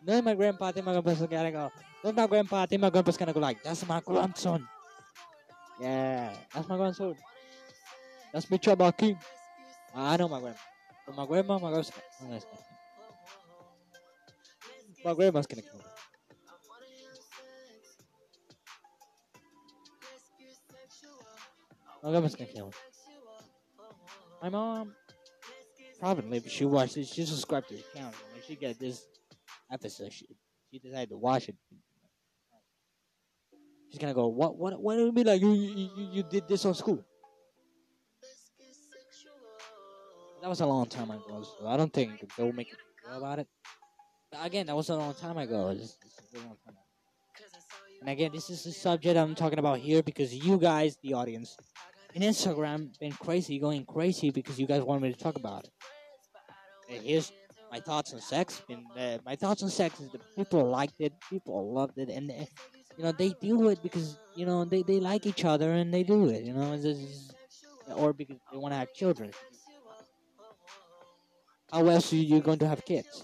Knowing 0.03 0.23
my 0.23 0.33
grandpa, 0.33 0.71
think 0.71 0.85
my 0.85 0.93
grandpa's 0.93 1.21
gonna 1.21 1.51
go. 1.51 1.71
Knowing 2.03 2.15
my 2.15 2.27
grandpa, 2.27 2.65
think 2.65 2.81
my 2.81 2.89
grandpa's 2.89 3.17
gonna 3.17 3.33
go 3.33 3.39
like, 3.39 3.61
"That's 3.61 3.87
my 3.87 3.99
grandson." 4.01 4.67
Yeah, 5.79 6.35
that's 6.53 6.67
my 6.67 6.77
grandson. 6.77 7.15
That's 8.33 8.49
me, 8.49 8.57
Chaba 8.57 8.95
King. 8.97 9.17
I 9.93 10.17
know 10.17 10.27
my 10.27 10.39
grandma. 10.39 10.57
My 11.15 11.25
grandma, 11.25 11.59
my 11.59 11.69
grandma's, 11.69 11.91
my 15.03 15.13
grandma's 15.13 15.45
gonna 15.45 15.61
My 22.03 22.09
grandma's 22.09 22.35
gonna 22.35 22.51
kill 22.51 22.67
me. 22.67 22.73
My 24.41 24.49
mom, 24.49 24.95
probably, 25.99 26.37
if 26.37 26.49
she 26.49 26.65
watched 26.65 26.97
it, 26.97 27.07
she 27.07 27.23
subscribed 27.25 27.69
to 27.69 27.75
the 27.75 27.83
channel. 27.93 28.13
When 28.33 28.41
she 28.43 28.55
got 28.55 28.79
this 28.79 29.05
episode, 29.71 30.11
she, 30.11 30.25
she 30.71 30.79
decided 30.79 31.09
to 31.09 31.17
watch 31.17 31.49
it. 31.49 31.55
She's 33.89 33.99
gonna 33.99 34.13
go, 34.13 34.27
what, 34.27 34.57
what, 34.57 34.81
what 34.81 34.95
do 34.95 35.05
you 35.05 35.11
mean 35.11 35.25
like 35.25 35.41
you, 35.41 35.51
you, 35.51 35.89
you, 36.13 36.23
did 36.23 36.47
this 36.47 36.65
on 36.65 36.73
school? 36.73 37.03
That 40.41 40.49
was 40.49 40.61
a 40.61 40.65
long 40.65 40.87
time 40.87 41.11
ago, 41.11 41.43
so 41.43 41.67
I 41.67 41.77
don't 41.77 41.93
think 41.93 42.11
they'll 42.35 42.53
make 42.53 42.69
a 42.73 43.07
deal 43.07 43.17
about 43.17 43.39
it. 43.39 43.47
But 44.31 44.45
again, 44.45 44.65
that 44.67 44.75
was 44.75 44.89
a 44.89 44.95
long 44.95 45.13
time 45.13 45.37
ago. 45.37 45.69
It's, 45.69 45.97
it's 46.05 46.33
long 46.33 46.57
time 46.65 46.73
ago. 46.73 46.81
And 47.99 48.09
again, 48.09 48.31
this 48.33 48.49
is 48.49 48.63
the 48.63 48.71
subject 48.71 49.17
I'm 49.17 49.35
talking 49.35 49.59
about 49.59 49.79
here 49.79 50.01
because 50.01 50.33
you 50.33 50.57
guys, 50.57 50.97
the 51.03 51.13
audience, 51.13 51.55
in 52.13 52.23
Instagram, 52.23 52.97
been 52.99 53.11
crazy, 53.11 53.59
going 53.59 53.85
crazy 53.85 54.31
because 54.31 54.59
you 54.59 54.65
guys 54.65 54.81
want 54.81 55.01
me 55.01 55.13
to 55.13 55.19
talk 55.19 55.35
about 55.35 55.65
it. 55.65 55.71
And 56.89 57.03
here's 57.03 57.31
my 57.71 57.79
thoughts 57.79 58.13
on 58.13 58.19
sex. 58.19 58.61
And 58.69 58.85
uh, 58.97 59.17
my 59.25 59.35
thoughts 59.35 59.63
on 59.63 59.69
sex 59.69 59.99
is 59.99 60.11
that 60.11 60.21
people 60.35 60.69
liked 60.69 60.99
it, 60.99 61.13
people 61.29 61.73
loved 61.73 61.97
it, 61.97 62.09
and 62.09 62.29
uh, 62.29 62.45
you 62.97 63.03
know 63.03 63.11
they 63.13 63.33
do 63.41 63.69
it 63.69 63.81
because 63.81 64.17
you 64.35 64.45
know 64.45 64.65
they, 64.65 64.83
they 64.83 64.99
like 64.99 65.25
each 65.25 65.45
other 65.45 65.71
and 65.71 65.93
they 65.93 66.03
do 66.03 66.27
it. 66.27 66.43
You 66.43 66.53
know, 66.53 66.75
just, 66.75 67.33
or 67.95 68.13
because 68.13 68.37
they 68.51 68.57
want 68.57 68.73
to 68.73 68.77
have 68.77 68.93
children. 68.93 69.31
How 71.71 71.87
else 71.87 72.11
are 72.11 72.17
you 72.17 72.41
going 72.41 72.59
to 72.59 72.67
have 72.67 72.83
kids? 72.83 73.23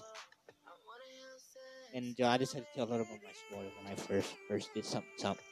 And 1.94 2.18
uh, 2.20 2.28
I 2.28 2.36
decided 2.38 2.66
to 2.72 2.78
tell 2.78 2.88
a 2.88 2.90
little 2.90 3.06
bit 3.06 3.16
of 3.16 3.22
my 3.22 3.36
story 3.48 3.72
when 3.82 3.92
I 3.92 3.96
first 3.96 4.34
first 4.48 4.72
did 4.74 4.84
something. 4.84 5.10
something. 5.18 5.44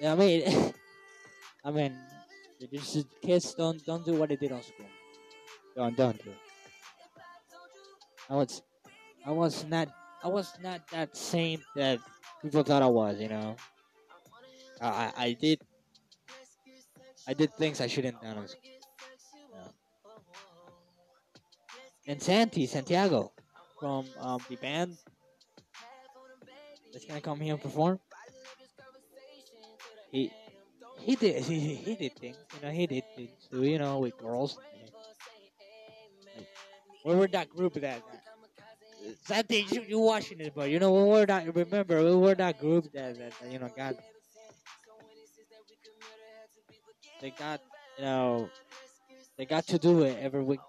Yeah, 0.00 0.12
I 0.12 0.16
mean, 0.16 0.74
I 1.64 1.70
mean, 1.70 1.96
just 2.72 3.06
kids 3.20 3.54
don't 3.54 3.84
don't 3.84 4.04
do 4.04 4.14
what 4.14 4.28
they 4.28 4.36
did 4.36 4.52
on 4.52 4.62
school. 4.62 4.86
Don't 5.76 5.96
don't 5.96 6.22
do 6.22 6.30
it. 6.30 6.36
I 8.28 8.34
was, 8.34 8.62
I 9.26 9.30
was 9.30 9.64
not, 9.66 9.88
I 10.22 10.28
was 10.28 10.52
not 10.62 10.88
that 10.88 11.16
same 11.16 11.60
that 11.76 11.98
people 12.42 12.62
thought 12.62 12.82
I 12.82 12.86
was. 12.86 13.20
You 13.20 13.28
know, 13.28 13.56
I 14.80 14.88
I, 14.88 15.12
I 15.16 15.32
did, 15.32 15.60
I 17.28 17.34
did 17.34 17.54
things 17.54 17.80
I 17.80 17.86
shouldn't 17.86 18.20
done 18.22 18.38
on 18.38 18.48
school. 18.48 18.60
Yeah. 19.52 19.68
And 22.06 22.22
Santi 22.22 22.66
Santiago 22.66 23.32
from 23.78 24.06
um, 24.20 24.40
the 24.48 24.56
band 24.56 24.96
that's 26.92 27.04
gonna 27.04 27.20
come 27.20 27.40
here 27.40 27.54
and 27.54 27.62
perform. 27.62 27.98
He 30.10 30.30
he 31.04 31.16
did 31.16 31.42
he, 31.48 31.74
he 31.74 31.94
did 31.96 32.14
things, 32.16 32.36
you 32.54 32.60
know, 32.66 32.70
he 32.72 32.86
did 32.86 33.04
things 33.16 33.30
too, 33.50 33.62
you 33.64 33.78
know, 33.78 33.98
with 34.00 34.16
girls. 34.18 34.58
Like, 36.36 36.46
we 37.04 37.14
were 37.14 37.28
that 37.28 37.48
group 37.50 37.74
that 37.74 38.02
Santi, 39.26 39.66
you, 39.70 39.82
you 39.82 39.98
watching 40.00 40.38
this, 40.38 40.50
but 40.54 40.70
you 40.70 40.78
know, 40.78 40.92
we 40.92 41.04
were 41.08 41.26
that 41.26 41.54
remember 41.54 42.02
we 42.02 42.16
were 42.16 42.34
that 42.34 42.58
group 42.58 42.90
that, 42.92 43.18
that, 43.18 43.32
that 43.40 43.52
you 43.52 43.58
know 43.58 43.70
got 43.76 43.94
they 47.20 47.30
got 47.30 47.60
you 47.98 48.04
know 48.04 48.48
they 49.38 49.46
got 49.46 49.66
to 49.66 49.78
do 49.78 50.02
it 50.02 50.18
every 50.20 50.42
week 50.42 50.60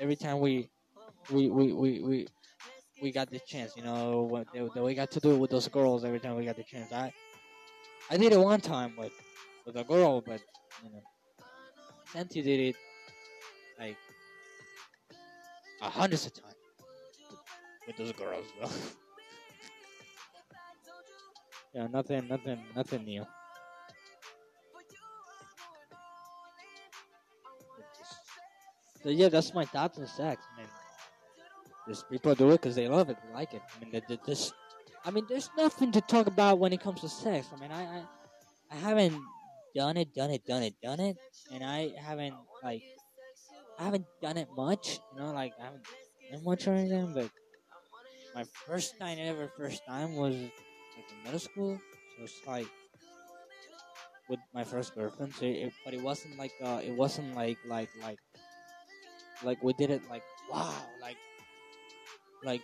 every 0.00 0.16
time 0.16 0.40
we 0.40 0.68
we 1.30 1.48
we 1.50 1.72
we 1.72 2.00
we, 2.02 2.26
we 3.02 3.12
got 3.12 3.30
the 3.30 3.40
chance 3.40 3.72
you 3.76 3.82
know 3.84 4.22
what 4.22 4.46
we 4.84 4.94
got 4.94 5.10
to 5.12 5.20
do 5.20 5.32
it 5.34 5.38
with 5.38 5.50
those 5.50 5.68
girls 5.68 6.04
every 6.04 6.20
time 6.20 6.36
we 6.36 6.44
got 6.44 6.56
the 6.56 6.64
chance 6.64 6.92
i 6.92 7.12
i 8.10 8.16
did 8.16 8.32
it 8.32 8.40
one 8.40 8.60
time 8.60 8.94
with 8.96 9.12
with 9.66 9.76
a 9.76 9.84
girl 9.84 10.20
but 10.20 10.40
you 10.84 10.90
know 10.90 11.02
Santi 12.12 12.42
did 12.42 12.60
it 12.60 12.76
like 13.78 13.96
a 15.80 15.88
hundreds 15.88 16.26
of 16.26 16.34
times 16.34 16.54
with, 17.86 17.96
those 17.96 18.12
girls 18.12 18.46
though. 18.60 18.70
yeah 21.74 21.86
nothing 21.88 22.28
nothing 22.28 22.58
nothing 22.74 23.04
new 23.04 23.24
So 29.02 29.08
yeah, 29.08 29.28
that's 29.28 29.52
my 29.52 29.64
thoughts 29.64 29.98
on 29.98 30.06
sex. 30.06 30.44
I 30.54 30.60
mean, 30.60 30.68
just 31.88 32.08
people 32.08 32.34
do 32.34 32.50
it 32.50 32.62
because 32.62 32.76
they 32.76 32.86
love 32.86 33.10
it, 33.10 33.16
they 33.26 33.34
like 33.34 33.52
it. 33.52 33.62
I 33.74 33.84
mean, 33.84 33.90
they, 34.08 34.16
they 34.26 34.36
I 35.04 35.10
mean, 35.10 35.26
there's 35.28 35.50
nothing 35.56 35.90
to 35.92 36.00
talk 36.00 36.28
about 36.28 36.60
when 36.60 36.72
it 36.72 36.80
comes 36.80 37.00
to 37.00 37.08
sex. 37.08 37.48
I 37.52 37.60
mean, 37.60 37.72
I, 37.72 37.82
I, 37.82 38.02
I 38.70 38.76
haven't 38.76 39.20
done 39.74 39.96
it, 39.96 40.14
done 40.14 40.30
it, 40.30 40.44
done 40.46 40.62
it, 40.62 40.74
done 40.82 41.00
it, 41.00 41.16
and 41.52 41.64
I 41.64 41.92
haven't 42.00 42.34
like, 42.62 42.82
I 43.78 43.84
haven't 43.84 44.06
done 44.20 44.36
it 44.38 44.48
much. 44.56 45.00
You 45.12 45.20
know, 45.20 45.32
like 45.32 45.54
I 45.60 45.64
haven't 45.66 45.86
done 46.30 46.44
much 46.44 46.66
or 46.66 46.72
anything, 46.74 47.12
but 47.14 47.30
my 48.34 48.44
first 48.66 48.98
time 48.98 49.18
ever, 49.20 49.48
first 49.56 49.82
time 49.86 50.14
was 50.16 50.34
like 50.34 51.06
in 51.10 51.22
middle 51.24 51.38
school. 51.38 51.78
So 52.16 52.24
it's 52.24 52.40
like 52.46 52.66
with 54.28 54.40
my 54.54 54.64
first 54.64 54.94
girlfriend. 54.94 55.34
So 55.34 55.46
it, 55.46 55.72
but 55.84 55.94
it 55.94 56.02
wasn't 56.02 56.38
like 56.38 56.52
uh, 56.62 56.80
it 56.82 56.96
wasn't 56.96 57.34
like 57.34 57.58
like 57.66 57.88
like 58.00 58.18
like 59.44 59.62
we 59.62 59.72
did 59.74 59.90
it 59.90 60.02
like 60.08 60.22
wow, 60.50 60.74
like 61.00 61.16
like 62.44 62.62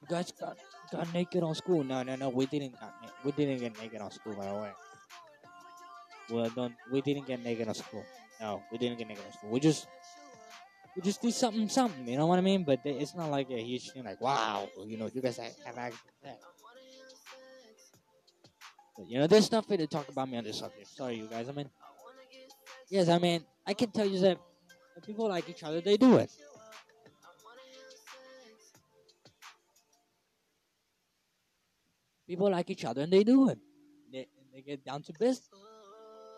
you 0.00 0.08
guys 0.08 0.32
got 0.32 0.56
got 0.92 1.12
naked 1.14 1.42
on 1.42 1.54
school. 1.54 1.84
No, 1.84 2.02
no, 2.02 2.16
no, 2.16 2.28
we 2.28 2.46
didn't 2.46 2.78
got 2.80 2.92
we 3.24 3.32
didn't 3.32 3.58
get 3.58 3.78
naked 3.80 4.00
on 4.00 4.10
school 4.10 4.34
by 4.34 4.46
the 4.46 4.54
way. 4.54 4.72
Well, 6.30 6.50
don't 6.54 6.74
we 6.90 7.00
didn't 7.00 7.26
get 7.26 7.42
naked 7.42 7.68
on 7.68 7.74
school. 7.74 8.04
No, 8.40 8.62
we 8.70 8.78
didn't 8.78 8.98
get 8.98 9.08
naked 9.08 9.24
on 9.26 9.32
school. 9.32 9.50
We 9.50 9.60
just 9.60 9.86
we 10.96 11.02
just 11.02 11.20
did 11.22 11.34
something, 11.34 11.68
something. 11.68 12.06
You 12.06 12.16
know 12.16 12.26
what 12.26 12.38
I 12.38 12.42
mean? 12.42 12.64
But 12.64 12.82
they- 12.84 12.98
it's 12.98 13.14
not 13.14 13.30
like 13.30 13.50
a 13.50 13.60
huge 13.62 13.90
thing. 13.90 14.04
Like 14.04 14.20
wow, 14.20 14.68
you 14.86 14.96
know, 14.96 15.10
you 15.12 15.20
guys 15.20 15.36
have, 15.38 15.78
acted 15.78 15.98
that. 16.22 16.38
But 18.96 19.08
you 19.08 19.18
know, 19.18 19.26
there's 19.26 19.50
nothing 19.50 19.78
to 19.78 19.86
talk 19.86 20.08
about 20.08 20.28
me 20.28 20.36
on 20.38 20.44
this 20.44 20.58
subject. 20.58 20.88
Sorry, 20.88 21.16
you 21.16 21.26
guys. 21.26 21.48
I 21.48 21.52
mean, 21.52 21.70
yes, 22.88 23.08
I 23.08 23.18
mean, 23.18 23.44
I 23.66 23.74
can 23.74 23.90
tell 23.90 24.06
you 24.06 24.18
that 24.20 24.38
people 25.06 25.28
like 25.28 25.48
each 25.48 25.62
other, 25.62 25.80
they 25.80 25.96
do 25.96 26.16
it. 26.16 26.30
People 32.26 32.50
like 32.50 32.70
each 32.70 32.84
other 32.84 33.02
and 33.02 33.12
they 33.12 33.24
do 33.24 33.48
it. 33.48 33.58
They, 34.12 34.28
they 34.54 34.60
get 34.60 34.84
down 34.84 35.02
to 35.02 35.12
business. 35.12 35.48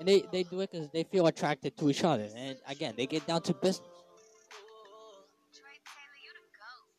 And 0.02 0.08
they, 0.08 0.24
they 0.32 0.42
do 0.42 0.60
it 0.62 0.72
because 0.72 0.88
they 0.88 1.04
feel 1.04 1.28
attracted 1.28 1.76
to 1.76 1.88
each 1.88 2.02
other. 2.02 2.26
And 2.34 2.58
again, 2.66 2.94
they 2.96 3.06
get 3.06 3.24
down 3.24 3.40
to 3.42 3.54
business. 3.54 3.88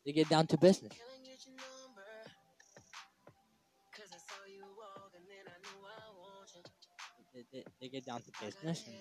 They 0.06 0.12
get 0.12 0.30
down 0.30 0.46
to 0.46 0.56
business. 0.56 0.94
They, 7.78 7.88
get 7.90 8.06
down 8.06 8.22
to 8.22 8.32
business. 8.42 8.84
And, 8.86 8.96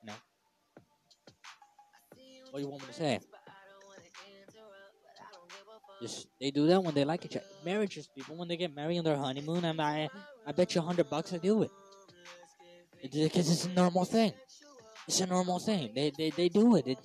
you 0.00 0.06
know. 0.06 0.14
What 2.50 2.60
do 2.60 2.64
you 2.64 2.68
want 2.70 2.80
me 2.80 2.88
to 2.88 2.94
say? 2.94 3.20
Just 6.00 6.28
they 6.40 6.50
do 6.50 6.66
that 6.68 6.82
when 6.82 6.94
they 6.94 7.04
like 7.04 7.26
each 7.26 7.36
other. 7.36 7.44
Marriages, 7.62 8.06
people 8.06 8.36
when 8.36 8.48
they 8.48 8.56
get 8.56 8.74
married 8.74 8.96
on 8.96 9.04
their 9.04 9.18
honeymoon, 9.18 9.66
and 9.66 9.82
I, 9.82 10.08
I 10.46 10.52
bet 10.52 10.74
you 10.74 10.80
a 10.80 10.84
hundred 10.84 11.10
bucks 11.10 11.34
I 11.34 11.36
do 11.36 11.62
it. 11.62 11.70
Because 13.12 13.50
it's 13.50 13.66
a 13.66 13.68
normal 13.70 14.04
thing. 14.04 14.32
It's 15.06 15.20
a 15.20 15.26
normal 15.26 15.58
thing. 15.58 15.92
They 15.94 16.10
they, 16.16 16.30
they 16.30 16.48
do 16.48 16.76
it. 16.76 16.86
it. 16.86 16.98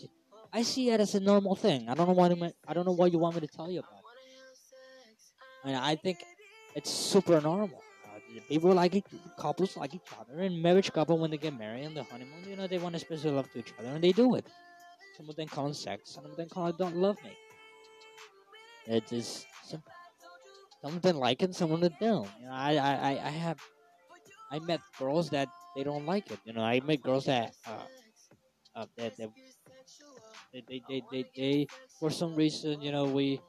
I 0.52 0.62
see 0.64 0.90
it 0.90 1.00
as 1.00 1.14
a 1.16 1.20
normal 1.20 1.56
thing. 1.56 1.90
I 1.90 1.94
don't 1.94 2.08
know 2.08 2.14
why 2.14 2.28
I 2.68 2.74
don't 2.74 2.86
know 2.86 2.94
what 2.94 3.12
you 3.12 3.20
want 3.20 3.36
me 3.36 3.42
to 3.42 3.48
tell 3.48 3.70
you 3.70 3.80
about. 3.80 4.00
It. 4.00 5.70
And 5.70 5.76
I 5.76 5.96
think 5.96 6.24
it's 6.76 6.90
super 6.90 7.42
normal. 7.42 7.82
Uh, 8.06 8.20
people 8.48 8.72
like 8.74 8.96
each, 8.96 9.06
couples 9.38 9.76
like 9.76 9.94
each 9.94 10.10
other, 10.20 10.40
and 10.40 10.62
marriage 10.62 10.92
couple 10.94 11.18
when 11.20 11.32
they 11.32 11.38
get 11.38 11.58
married 11.58 11.86
on 11.86 11.94
the 11.94 12.04
honeymoon, 12.04 12.44
you 12.48 12.56
know 12.56 12.68
they 12.68 12.78
want 12.78 12.94
to 12.96 13.02
express 13.02 13.24
their 13.24 13.34
love 13.34 13.52
to 13.52 13.60
each 13.60 13.74
other, 13.78 13.90
and 13.90 14.02
they 14.04 14.14
do 14.14 14.36
it. 14.36 14.46
Some 15.18 15.30
of 15.30 15.36
them 15.36 15.48
call 15.50 15.68
it 15.68 15.76
sex. 15.76 16.12
Some 16.16 16.26
of 16.26 16.38
them 16.38 16.48
call 16.48 16.68
it 16.68 16.78
don't 16.78 16.96
love 16.96 17.18
me. 17.26 17.34
It 18.88 19.12
is 19.12 19.46
simple. 19.64 19.92
Some 20.82 20.96
of 20.96 21.02
them 21.02 21.18
like 21.18 21.44
it, 21.44 21.54
some 21.54 21.72
of 21.74 21.82
them 21.82 21.94
don't. 22.00 22.30
You 22.40 22.46
know, 22.46 22.54
I, 22.54 22.78
I- 22.78 23.20
I 23.28 23.30
have, 23.30 23.60
I 24.52 24.60
met 24.60 24.82
girls 24.98 25.30
that 25.30 25.48
they 25.76 25.84
don't 25.84 26.06
like 26.06 26.32
it. 26.32 26.40
You 26.46 26.54
know, 26.54 26.62
I 26.62 26.80
met 26.82 27.02
girls 27.02 27.26
that, 27.26 27.54
uh, 27.68 27.86
uh 28.76 28.86
that, 28.98 29.18
that 29.18 29.30
they, 30.54 30.64
they, 30.68 30.82
they, 30.90 31.04
they, 31.12 31.26
they, 31.36 31.68
for 32.00 32.10
some 32.10 32.36
reason, 32.36 32.82
you 32.82 32.92
know, 32.92 33.06
we, 33.06 33.40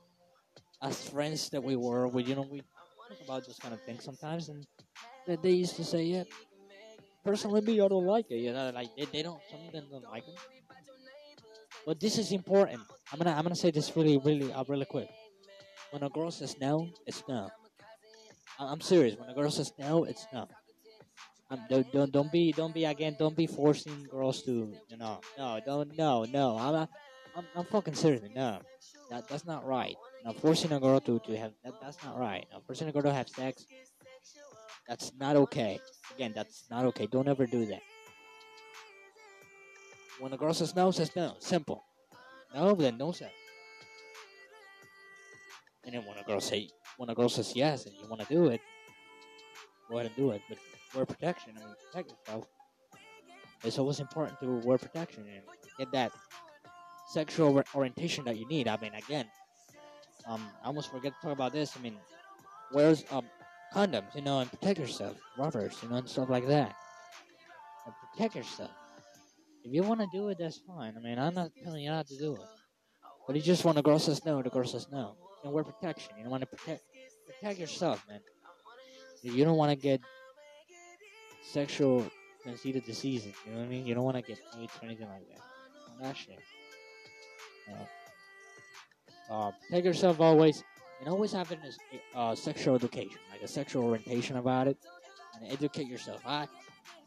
as 0.83 1.09
friends 1.09 1.49
that 1.51 1.63
we 1.63 1.77
were, 1.77 2.09
we, 2.09 2.25
you 2.25 2.35
know, 2.35 2.47
we 2.51 2.61
talk 2.61 3.19
about 3.25 3.47
this 3.47 3.59
kind 3.59 3.73
of 3.73 3.81
thing 3.83 3.99
sometimes, 4.01 4.49
and 4.49 4.67
that 5.27 5.43
they 5.43 5.53
used 5.53 5.77
to 5.77 5.85
say, 5.85 6.03
yeah, 6.03 6.25
personally, 7.25 7.61
me, 7.63 7.81
I 7.81 7.89
don't 7.89 8.07
like 8.07 8.31
it. 8.31 8.37
You 8.39 8.53
know, 8.53 8.71
like 8.75 8.89
they, 8.97 9.07
they 9.07 9.23
don't, 9.23 9.41
some 9.51 9.61
of 9.67 9.73
them 9.73 9.85
don't 9.91 10.05
like 10.05 10.25
it. 10.29 10.39
But 11.87 11.99
this 11.99 12.19
is 12.19 12.33
important. 12.33 12.81
I'm 13.13 13.19
gonna, 13.19 13.35
I'm 13.35 13.43
gonna 13.43 13.57
say 13.57 13.71
this 13.71 13.95
really, 13.97 14.19
really, 14.19 14.53
uh, 14.53 14.65
really 14.69 14.85
quick. 14.85 15.09
When 15.91 16.03
a 16.03 16.11
girl 16.11 16.31
says 16.31 16.57
no, 16.61 16.89
it's 17.07 17.23
no. 17.29 17.49
I'm 18.59 18.81
serious. 18.81 19.17
When 19.19 19.29
a 19.31 19.35
girl 19.35 19.51
says 19.51 19.73
no, 19.79 20.05
it's 20.05 20.27
no. 20.33 20.47
Um, 21.51 21.61
don't, 21.69 21.93
don't 21.93 22.13
don't 22.13 22.31
be 22.31 22.53
don't 22.53 22.73
be 22.73 22.85
again 22.85 23.17
don't 23.19 23.37
be 23.37 23.47
forcing 23.47 24.07
girls 24.11 24.43
to 24.43 24.73
you 24.89 24.97
know 24.97 25.21
no 25.37 25.61
don't 25.65 25.97
no 25.99 26.25
no. 26.25 26.57
I'm 26.57 26.89
I'm 27.37 27.47
I'm 27.57 27.65
fucking 27.65 27.95
serious 27.95 28.23
no. 28.35 28.61
That 29.11 29.29
that's 29.29 29.45
not 29.45 29.67
right. 29.67 29.97
Now 30.25 30.33
forcing 30.33 30.73
a 30.73 30.79
girl 30.79 31.01
to 31.01 31.19
to 31.19 31.37
have 31.37 31.53
that 31.65 31.75
that's 31.83 32.03
not 32.05 32.19
right. 32.19 32.47
Now 32.53 32.61
forcing 32.67 32.89
a 32.89 32.93
girl 32.93 33.03
to 33.03 33.13
have 33.13 33.29
sex 33.29 33.67
that's 34.87 35.13
not 35.19 35.37
okay. 35.37 35.81
Again 36.15 36.33
that's 36.35 36.67
not 36.71 36.85
okay. 36.87 37.07
Don't 37.07 37.29
ever 37.29 37.47
do 37.47 37.67
that. 37.67 37.83
When 40.21 40.33
a 40.33 40.37
girl 40.37 40.55
says 40.55 40.77
no 40.77 40.93
says 40.93 41.11
no. 41.17 41.35
Simple. 41.41 41.83
No 42.55 42.75
then 42.75 42.97
no 42.97 43.11
sex 43.11 43.33
and 45.85 45.95
then 45.95 46.05
when 46.07 46.19
a 46.19 46.23
girl 46.25 46.41
say 46.41 46.69
when 46.97 47.09
a 47.11 47.15
girl 47.15 47.29
says 47.29 47.55
yes 47.57 47.87
and 47.87 47.95
you 47.95 48.09
want 48.09 48.21
to 48.21 48.27
do 48.33 48.49
it 48.49 48.61
go 49.89 49.97
ahead 49.99 50.07
and 50.07 50.17
do 50.17 50.31
it 50.31 50.43
but 50.49 50.59
wear 50.95 51.07
protection 51.07 51.53
and 51.57 51.75
protect 51.87 52.13
yourself. 52.13 52.47
It's 53.65 53.79
always 53.79 54.01
important 54.01 54.41
to 54.41 54.61
wear 54.67 54.79
protection 54.79 55.25
and 55.29 55.43
get 55.79 55.93
that 55.93 56.13
sexual 57.13 57.59
or- 57.59 57.65
orientation 57.75 58.25
that 58.25 58.39
you 58.39 58.47
need. 58.49 58.69
I 58.69 58.77
mean, 58.79 58.95
again, 58.95 59.27
um, 60.27 60.49
I 60.63 60.67
almost 60.67 60.91
forget 60.91 61.13
to 61.15 61.21
talk 61.21 61.33
about 61.33 61.53
this. 61.53 61.77
I 61.77 61.81
mean, 61.81 61.97
wear 62.73 62.95
um, 63.11 63.27
condoms, 63.75 64.15
you 64.15 64.23
know, 64.23 64.41
and 64.41 64.51
protect 64.51 64.79
yourself, 64.79 65.17
rubbers, 65.37 65.77
you 65.83 65.89
know, 65.89 65.97
and 65.97 66.09
stuff 66.09 66.31
like 66.31 66.47
that. 66.47 66.75
And 67.87 67.95
protect 68.13 68.37
yourself. 68.37 68.71
If 69.65 69.75
you 69.75 69.83
want 69.83 70.01
to 70.01 70.09
do 70.13 70.29
it, 70.29 70.39
that's 70.39 70.59
fine. 70.59 70.95
I 70.97 71.01
mean, 71.01 71.19
I'm 71.19 71.35
not 71.35 71.51
telling 71.63 71.83
you 71.83 71.91
not 71.91 72.07
to 72.09 72.17
do 72.17 72.35
it. 72.35 72.41
But 73.27 73.37
you 73.37 73.43
just 73.43 73.65
want 73.65 73.79
a 73.79 73.83
girl 73.83 73.99
says 73.99 74.25
no, 74.25 74.43
the 74.43 74.51
girl 74.51 74.65
says 74.65 74.87
no. 74.91 75.17
And 75.45 75.53
wear 75.53 75.65
protection. 75.65 76.13
You 76.17 76.25
don't 76.25 76.31
want 76.31 76.43
to 76.43 76.47
protect 76.47 76.83
protect 77.27 77.61
yourself, 77.61 78.05
man. 78.09 78.21
You 79.23 79.45
don't 79.45 79.57
want 79.57 79.71
to 79.71 79.77
get 79.77 80.01
sexual 81.43 82.07
transmitted 82.43 82.85
diseases. 82.85 83.35
You 83.47 83.53
know 83.53 83.59
what 83.59 83.67
I 83.67 83.69
mean? 83.69 83.87
You 83.87 83.95
don't 83.95 84.05
want 84.05 84.17
to 84.17 84.23
get 84.23 84.39
AIDS 84.59 84.73
or 84.81 84.87
anything 84.87 85.09
like 85.09 85.29
that. 85.29 86.03
That 86.03 86.17
shit. 86.17 86.39
Uh, 87.71 89.33
uh, 89.33 89.53
take 89.71 89.85
yourself 89.85 90.21
always, 90.21 90.65
and 90.99 91.09
always 91.09 91.33
have 91.33 91.51
an 91.53 91.59
uh, 92.15 92.35
sexual 92.35 92.75
education, 92.75 93.19
like 93.31 93.43
a 93.43 93.49
sexual 93.49 93.85
orientation 93.85 94.37
about 94.37 94.67
it, 94.67 94.77
and 95.35 95.53
educate 95.53 95.87
yourself. 95.87 96.21
I, 96.27 96.49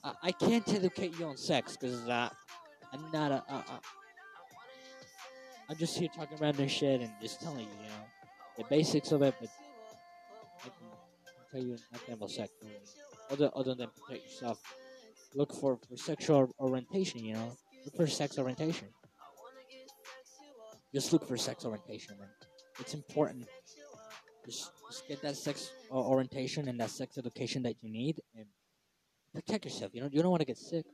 I, 0.04 0.14
I 0.24 0.32
can't 0.32 0.68
educate 0.74 1.20
you 1.20 1.26
on 1.26 1.38
sex 1.38 1.76
because 1.76 2.08
uh, 2.08 2.30
I'm 2.94 3.12
not 3.12 3.32
a. 3.32 3.44
Uh, 3.50 3.58
uh, 3.58 3.80
I'm 5.70 5.78
just 5.78 5.98
here 5.98 6.10
talking 6.16 6.38
random 6.40 6.68
shit 6.68 7.02
and 7.02 7.10
just 7.22 7.42
telling 7.42 7.62
you, 7.62 7.66
you 7.82 7.90
know, 7.90 8.06
the 8.58 8.64
basics 8.70 9.12
of 9.12 9.22
it, 9.22 9.34
but 9.40 9.50
I 10.60 10.64
can 10.64 10.72
tell 11.52 11.62
you 11.62 11.78
nothing 11.92 12.14
about 12.14 12.30
sex. 12.32 12.52
really 12.62 12.76
other 13.34 13.50
other 13.56 13.76
than 13.76 13.90
protect 13.98 14.24
yourself. 14.26 14.60
Look 15.36 15.52
for, 15.54 15.80
for 15.90 15.98
sexual 15.98 16.54
orientation, 16.60 17.26
you 17.26 17.34
know. 17.34 17.58
Look 17.86 17.96
for 17.96 18.08
sex 18.08 18.38
orientation. 18.38 18.88
Just 20.94 21.12
look 21.12 21.28
for 21.28 21.38
sex 21.38 21.66
orientation, 21.66 22.16
man. 22.20 22.30
It's 22.80 22.94
important. 22.94 23.48
Just, 24.46 24.72
just 24.88 25.08
get 25.08 25.22
that 25.24 25.36
sex 25.36 25.72
uh, 25.92 25.96
orientation 25.96 26.68
and 26.68 26.80
that 26.80 26.92
sex 26.92 27.18
education 27.18 27.64
that 27.64 27.76
you 27.82 27.90
need, 27.90 28.22
and 28.38 28.46
protect 29.34 29.66
yourself. 29.66 29.92
You 29.94 30.02
know, 30.02 30.10
you 30.12 30.22
don't 30.22 30.30
want 30.30 30.42
to 30.42 30.46
get 30.46 30.58
sick. 30.58 30.86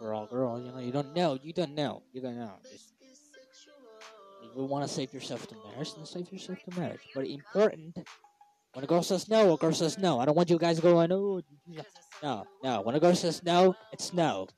Overall, 0.00 0.26
girl, 0.26 0.60
you 0.60 0.72
know, 0.72 0.78
you 0.80 0.90
don't 0.90 1.14
know. 1.14 1.38
You 1.40 1.52
don't 1.52 1.74
know. 1.74 2.02
You 2.12 2.22
don't 2.22 2.38
know. 2.38 2.54
Just, 2.70 2.92
if 4.42 4.56
you 4.56 4.64
want 4.64 4.86
to 4.86 4.92
save 4.92 5.14
yourself 5.14 5.46
to 5.46 5.54
marriage, 5.70 5.94
then 5.94 6.06
save 6.06 6.32
yourself 6.32 6.58
to 6.64 6.80
marriage. 6.80 7.00
But 7.14 7.26
important 7.26 7.96
when 8.72 8.84
a 8.84 8.86
girl 8.86 9.02
says 9.02 9.28
no, 9.28 9.54
a 9.54 9.56
girl 9.56 9.72
says 9.72 9.98
no. 9.98 10.20
I 10.20 10.24
don't 10.24 10.36
want 10.36 10.50
you 10.50 10.58
guys 10.58 10.80
going, 10.80 11.12
oh, 11.12 11.42
no, 12.22 12.44
no. 12.62 12.80
When 12.82 12.94
a 12.94 13.00
girl 13.00 13.14
says 13.14 13.42
no, 13.42 13.74
it's 13.92 14.12
no. 14.12 14.48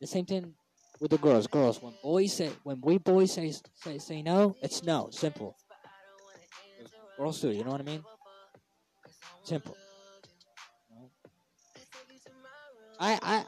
The 0.00 0.06
same 0.06 0.26
thing 0.26 0.54
with 1.00 1.10
the 1.10 1.18
girls. 1.18 1.46
Girls, 1.46 1.82
when 1.82 1.94
boys 2.02 2.34
say, 2.34 2.50
when 2.62 2.80
we 2.80 2.98
boys 2.98 3.32
say 3.32 3.52
say 3.74 3.98
say 3.98 4.22
no, 4.22 4.56
it's 4.62 4.82
no. 4.82 5.08
Simple. 5.10 5.56
Girls 7.16 7.40
too. 7.40 7.50
You 7.50 7.64
know 7.64 7.70
what 7.72 7.80
I 7.80 7.84
mean? 7.84 8.04
Simple. 9.44 9.76
I 12.98 13.18
I 13.22 13.44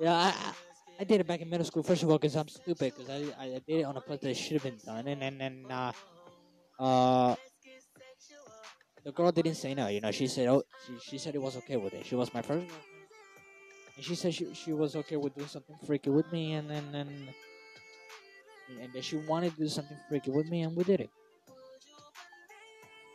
yeah 0.00 0.14
I. 0.14 0.28
I 0.28 0.52
I 0.98 1.04
did 1.04 1.20
it 1.20 1.26
back 1.26 1.40
in 1.40 1.50
middle 1.50 1.66
school. 1.66 1.82
First 1.82 2.02
of 2.02 2.10
all, 2.10 2.18
because 2.18 2.36
I'm 2.36 2.48
stupid. 2.48 2.94
Because 2.96 3.10
I, 3.10 3.28
I 3.38 3.60
did 3.66 3.80
it 3.80 3.82
on 3.82 3.96
a 3.96 4.00
place 4.00 4.20
that 4.20 4.34
should 4.34 4.54
have 4.54 4.62
been 4.62 4.78
done, 4.84 5.06
and 5.06 5.20
then 5.20 5.40
and 5.40 5.70
uh 5.70 5.92
uh 6.78 7.36
the 9.06 9.12
girl 9.12 9.32
didn't 9.32 9.54
say 9.54 9.72
no. 9.74 9.86
You 9.86 10.02
know, 10.02 10.10
she 10.10 10.26
said, 10.26 10.48
"Oh, 10.48 10.62
she, 10.86 10.98
she 11.10 11.18
said 11.18 11.34
it 11.34 11.42
was 11.42 11.56
okay 11.58 11.76
with 11.76 11.94
it." 11.94 12.04
She 12.04 12.16
was 12.16 12.34
my 12.34 12.42
first 12.42 12.66
and 13.96 14.04
she 14.04 14.14
said 14.14 14.34
she 14.34 14.52
she 14.54 14.72
was 14.72 14.94
okay 14.96 15.16
with 15.16 15.34
doing 15.34 15.48
something 15.48 15.76
freaky 15.86 16.10
with 16.10 16.30
me, 16.32 16.52
and 16.52 16.68
then 16.68 16.84
and, 16.94 17.28
and 18.80 18.92
that 18.92 19.04
she 19.04 19.16
wanted 19.16 19.52
to 19.54 19.60
do 19.62 19.68
something 19.68 19.96
freaky 20.08 20.30
with 20.30 20.48
me, 20.48 20.62
and 20.62 20.76
we 20.76 20.84
did 20.84 21.00
it. 21.00 21.10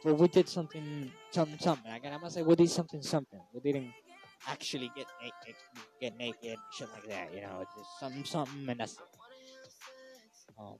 but 0.04 0.18
we 0.18 0.28
did 0.28 0.50
something, 0.50 1.12
something, 1.30 1.60
something. 1.60 1.92
Again, 1.92 2.14
I 2.14 2.18
must 2.18 2.36
say 2.36 2.42
we 2.42 2.56
did 2.56 2.70
something, 2.70 3.02
something. 3.04 3.39
We 3.54 3.60
didn't 3.60 3.94
actually 4.48 4.92
get 4.96 5.06
naked, 5.22 5.56
get 6.00 6.18
naked, 6.18 6.58
shit 6.72 6.89
like 6.94 7.08
that. 7.10 7.34
You 7.36 7.42
know, 7.42 7.60
it's 7.62 7.76
just 7.76 8.00
something, 8.00 8.26
something, 8.26 8.70
and 8.70 8.80
that's 8.80 8.94
it. 8.94 9.00
Um, 10.60 10.78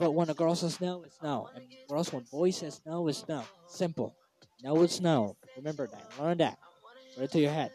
but 0.00 0.12
when 0.12 0.30
a 0.30 0.34
girl 0.34 0.54
says 0.54 0.80
no, 0.80 1.02
it's 1.04 1.22
no. 1.22 1.50
And 1.54 1.62
girls, 1.86 2.10
when 2.10 2.24
boys 2.32 2.56
says 2.56 2.80
no, 2.86 3.06
it's 3.06 3.28
no. 3.28 3.44
Simple. 3.68 4.16
No, 4.64 4.82
it's 4.82 4.98
no. 4.98 5.36
Remember 5.58 5.86
that. 5.86 6.10
Learn 6.18 6.38
that. 6.38 6.58
Put 7.14 7.24
it 7.24 7.30
to 7.32 7.40
your 7.40 7.52
head. 7.52 7.70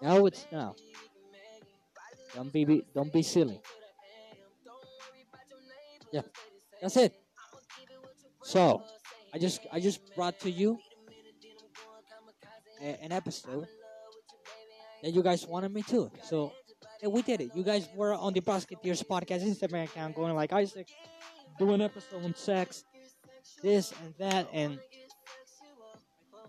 No, 0.00 0.26
it's 0.26 0.46
no. 0.52 0.76
Don't 2.32 2.52
be 2.52 2.84
don't 2.94 3.12
be 3.12 3.22
silly. 3.22 3.60
Yeah, 6.12 6.22
that's 6.80 6.96
it. 6.96 7.12
So, 8.44 8.84
I 9.34 9.38
just 9.38 9.66
I 9.72 9.80
just 9.80 10.14
brought 10.14 10.38
to 10.40 10.50
you 10.50 10.78
a, 12.80 13.02
an 13.02 13.10
episode 13.10 13.66
that 15.02 15.10
you 15.10 15.24
guys 15.24 15.44
wanted 15.44 15.74
me 15.74 15.82
to. 15.82 16.08
So, 16.22 16.52
yeah, 17.00 17.08
we 17.08 17.22
did 17.22 17.40
it. 17.40 17.50
You 17.54 17.62
guys 17.62 17.88
were 17.94 18.14
on 18.14 18.32
the 18.32 18.40
Brosketeers 18.40 19.04
podcast 19.04 19.42
Instagram 19.42 19.84
account 19.84 20.14
going 20.14 20.34
like 20.34 20.52
Isaac, 20.52 20.88
do 21.58 21.72
an 21.72 21.80
episode 21.80 22.24
on 22.24 22.34
sex, 22.34 22.84
this 23.62 23.92
and 24.02 24.14
that, 24.18 24.48
and 24.52 24.78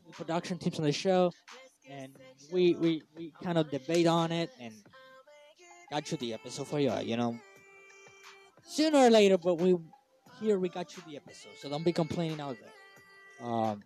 the 0.08 0.14
production 0.14 0.58
teams 0.58 0.80
on 0.80 0.86
the 0.86 0.92
show, 0.92 1.32
and 1.90 2.16
we 2.52 2.74
we 2.76 3.04
we 3.16 3.34
kind 3.44 3.58
of 3.58 3.70
debate 3.70 4.08
on 4.08 4.32
it 4.32 4.50
and 4.60 4.74
got 5.92 6.12
you 6.12 6.18
the 6.18 6.34
episode 6.34 6.68
for 6.68 6.80
you. 6.80 6.94
You 7.04 7.18
know, 7.18 7.40
sooner 8.64 9.00
or 9.00 9.10
later, 9.10 9.38
but 9.38 9.56
we 9.56 9.78
here 10.40 10.58
we 10.58 10.70
got 10.70 10.96
you 10.96 11.04
the 11.08 11.16
episode, 11.18 11.52
so 11.60 11.70
don't 11.70 11.84
be 11.84 11.94
complaining 11.94 12.40
out 12.40 12.58
there. 12.60 13.48
Um, 13.48 13.84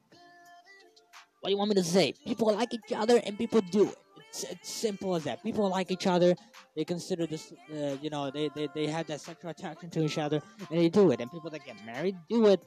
what 1.41 1.49
do 1.49 1.51
you 1.51 1.57
want 1.57 1.69
me 1.69 1.75
to 1.75 1.83
say? 1.83 2.13
People 2.25 2.53
like 2.53 2.73
each 2.73 2.93
other, 2.95 3.21
and 3.25 3.37
people 3.37 3.61
do 3.71 3.89
it. 3.89 3.97
It's, 4.41 4.67
simple 4.67 5.15
as 5.15 5.23
that. 5.25 5.43
People 5.43 5.69
like 5.69 5.91
each 5.91 6.07
other. 6.07 6.35
They 6.75 6.83
consider 6.83 7.27
this, 7.27 7.53
uh, 7.71 7.97
you 8.01 8.09
know, 8.09 8.31
they, 8.31 8.49
they, 8.55 8.67
they 8.73 8.87
have 8.87 9.05
that 9.07 9.21
sexual 9.21 9.51
attraction 9.51 9.89
to 9.91 10.03
each 10.03 10.17
other, 10.17 10.41
and 10.69 10.79
they 10.79 10.89
do 10.89 11.11
it. 11.11 11.21
And 11.21 11.31
people 11.31 11.51
that 11.51 11.63
get 11.63 11.83
married 11.85 12.15
do 12.29 12.47
it 12.47 12.63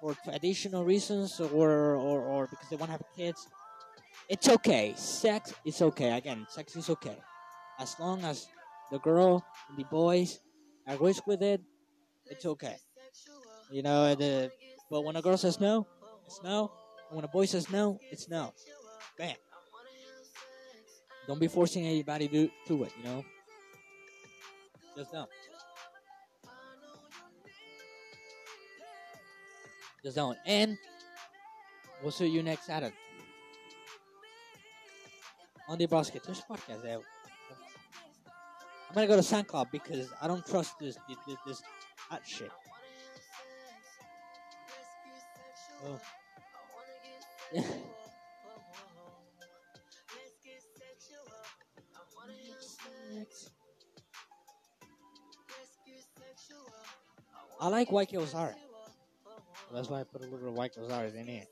for 0.00 0.16
traditional 0.24 0.84
reasons 0.84 1.38
or, 1.38 1.96
or, 1.96 2.20
or 2.20 2.46
because 2.46 2.68
they 2.70 2.76
want 2.76 2.88
to 2.88 2.92
have 2.92 3.04
kids. 3.14 3.46
It's 4.28 4.48
okay. 4.48 4.94
Sex 4.96 5.52
is 5.64 5.82
okay. 5.82 6.16
Again, 6.16 6.46
sex 6.48 6.76
is 6.76 6.88
okay. 6.88 7.18
As 7.78 7.98
long 8.00 8.24
as 8.24 8.48
the 8.90 8.98
girl 8.98 9.44
and 9.68 9.78
the 9.78 9.84
boys 9.84 10.40
agrees 10.86 11.20
with 11.26 11.42
it, 11.42 11.60
it's 12.26 12.46
okay. 12.46 12.76
You 13.70 13.82
know, 13.82 14.14
the, 14.14 14.50
but 14.90 15.04
when 15.04 15.16
a 15.16 15.22
girl 15.22 15.36
says 15.36 15.60
no, 15.60 15.86
it's 16.26 16.40
no. 16.42 16.72
And 17.08 17.16
when 17.16 17.24
a 17.24 17.28
boy 17.28 17.44
says 17.44 17.70
no, 17.70 17.98
it's 18.10 18.28
no. 18.28 18.52
Bam. 19.18 19.36
Don't 21.26 21.40
be 21.40 21.48
forcing 21.48 21.86
anybody 21.86 22.28
to, 22.28 22.50
to 22.66 22.84
it, 22.84 22.92
you 22.98 23.04
know? 23.04 23.24
Just 24.96 25.12
don't. 25.12 25.30
Just 30.02 30.16
don't. 30.16 30.36
And 30.46 30.76
we'll 32.02 32.10
see 32.10 32.26
you 32.26 32.42
next 32.42 32.66
Saturday 32.66 32.94
on 35.68 35.78
the 35.78 35.86
Brosketeers 35.86 36.42
podcast. 36.48 36.84
I'm 38.88 38.94
gonna 38.94 39.06
go 39.06 39.16
to 39.16 39.22
SoundCloud 39.22 39.70
because 39.70 40.10
I 40.20 40.26
don't 40.26 40.44
trust 40.46 40.78
this 40.78 40.98
this, 41.08 41.36
this 41.46 41.62
hot 42.10 42.20
shit. 42.26 42.50
Oh. 45.86 46.00
I 57.62 57.68
like 57.68 57.92
White 57.92 58.12
Ozark. 58.16 58.56
That's 59.72 59.88
why 59.88 60.00
I 60.00 60.02
put 60.02 60.20
a 60.20 60.24
little 60.24 60.48
of 60.48 60.54
White 60.54 60.76
Ozark 60.82 61.14
in 61.14 61.28
it. 61.28 61.46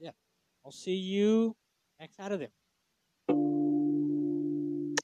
Yeah. 0.00 0.12
I'll 0.64 0.72
see 0.72 0.94
you 0.94 1.54
next 2.00 2.16
Saturday. 2.16 2.48
You 3.28 4.94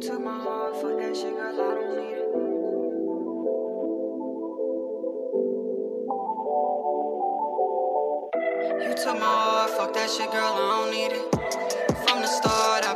took 0.00 0.20
my 0.20 0.40
heart, 0.40 0.74
that 0.98 1.16
shit, 1.16 1.36
girl, 1.36 1.54
I 1.54 1.74
don't 1.76 1.96
need 1.96 2.16
it. 2.16 2.28
You 8.88 8.94
took 8.96 9.20
my 9.20 9.26
heart, 9.26 9.70
fuck 9.70 9.94
that 9.94 10.10
shit, 10.10 10.28
girl, 10.32 10.42
I 10.42 10.58
don't 10.58 10.90
need 10.90 11.12
it. 11.12 11.87
From 12.28 12.87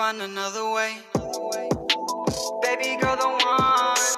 find 0.00 0.22
another 0.22 0.70
way. 0.70 0.96
Baby 2.62 2.96
girl, 3.02 3.16
the 3.16 3.28
one. 3.28 4.16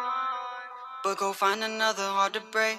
But 1.02 1.18
go 1.18 1.32
find 1.32 1.64
another 1.64 2.04
hard 2.04 2.34
to 2.34 2.42
break. 2.52 2.78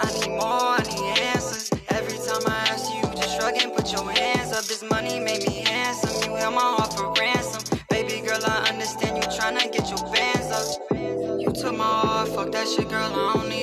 I 0.00 0.08
need 0.14 0.30
more, 0.30 0.72
I 0.78 0.82
need 0.88 1.20
answers. 1.34 1.70
Every 1.90 2.16
time 2.16 2.44
I 2.46 2.56
ask 2.72 2.86
you, 2.94 3.02
just 3.20 3.36
shrug 3.36 3.56
and 3.62 3.74
put 3.74 3.92
your 3.92 4.10
hands 4.10 4.52
up. 4.52 4.64
This 4.64 4.82
money 4.90 5.20
made 5.20 5.46
me 5.46 5.64
handsome. 5.68 6.16
You 6.24 6.38
held 6.38 6.54
my 6.54 6.62
heart 6.62 6.94
for 6.94 7.12
ransom. 7.20 7.78
Baby 7.90 8.26
girl, 8.26 8.40
I 8.42 8.70
understand 8.72 9.18
you 9.18 9.28
tryna 9.38 9.70
get 9.70 9.86
your 9.90 10.02
bands 10.14 10.48
up. 10.58 10.66
You 11.42 11.52
took 11.52 11.76
my 11.76 11.84
heart, 11.84 12.28
fuck 12.30 12.52
that 12.52 12.66
shit, 12.68 12.88
girl, 12.88 13.04
I 13.04 13.34
don't 13.34 13.50
need 13.50 13.54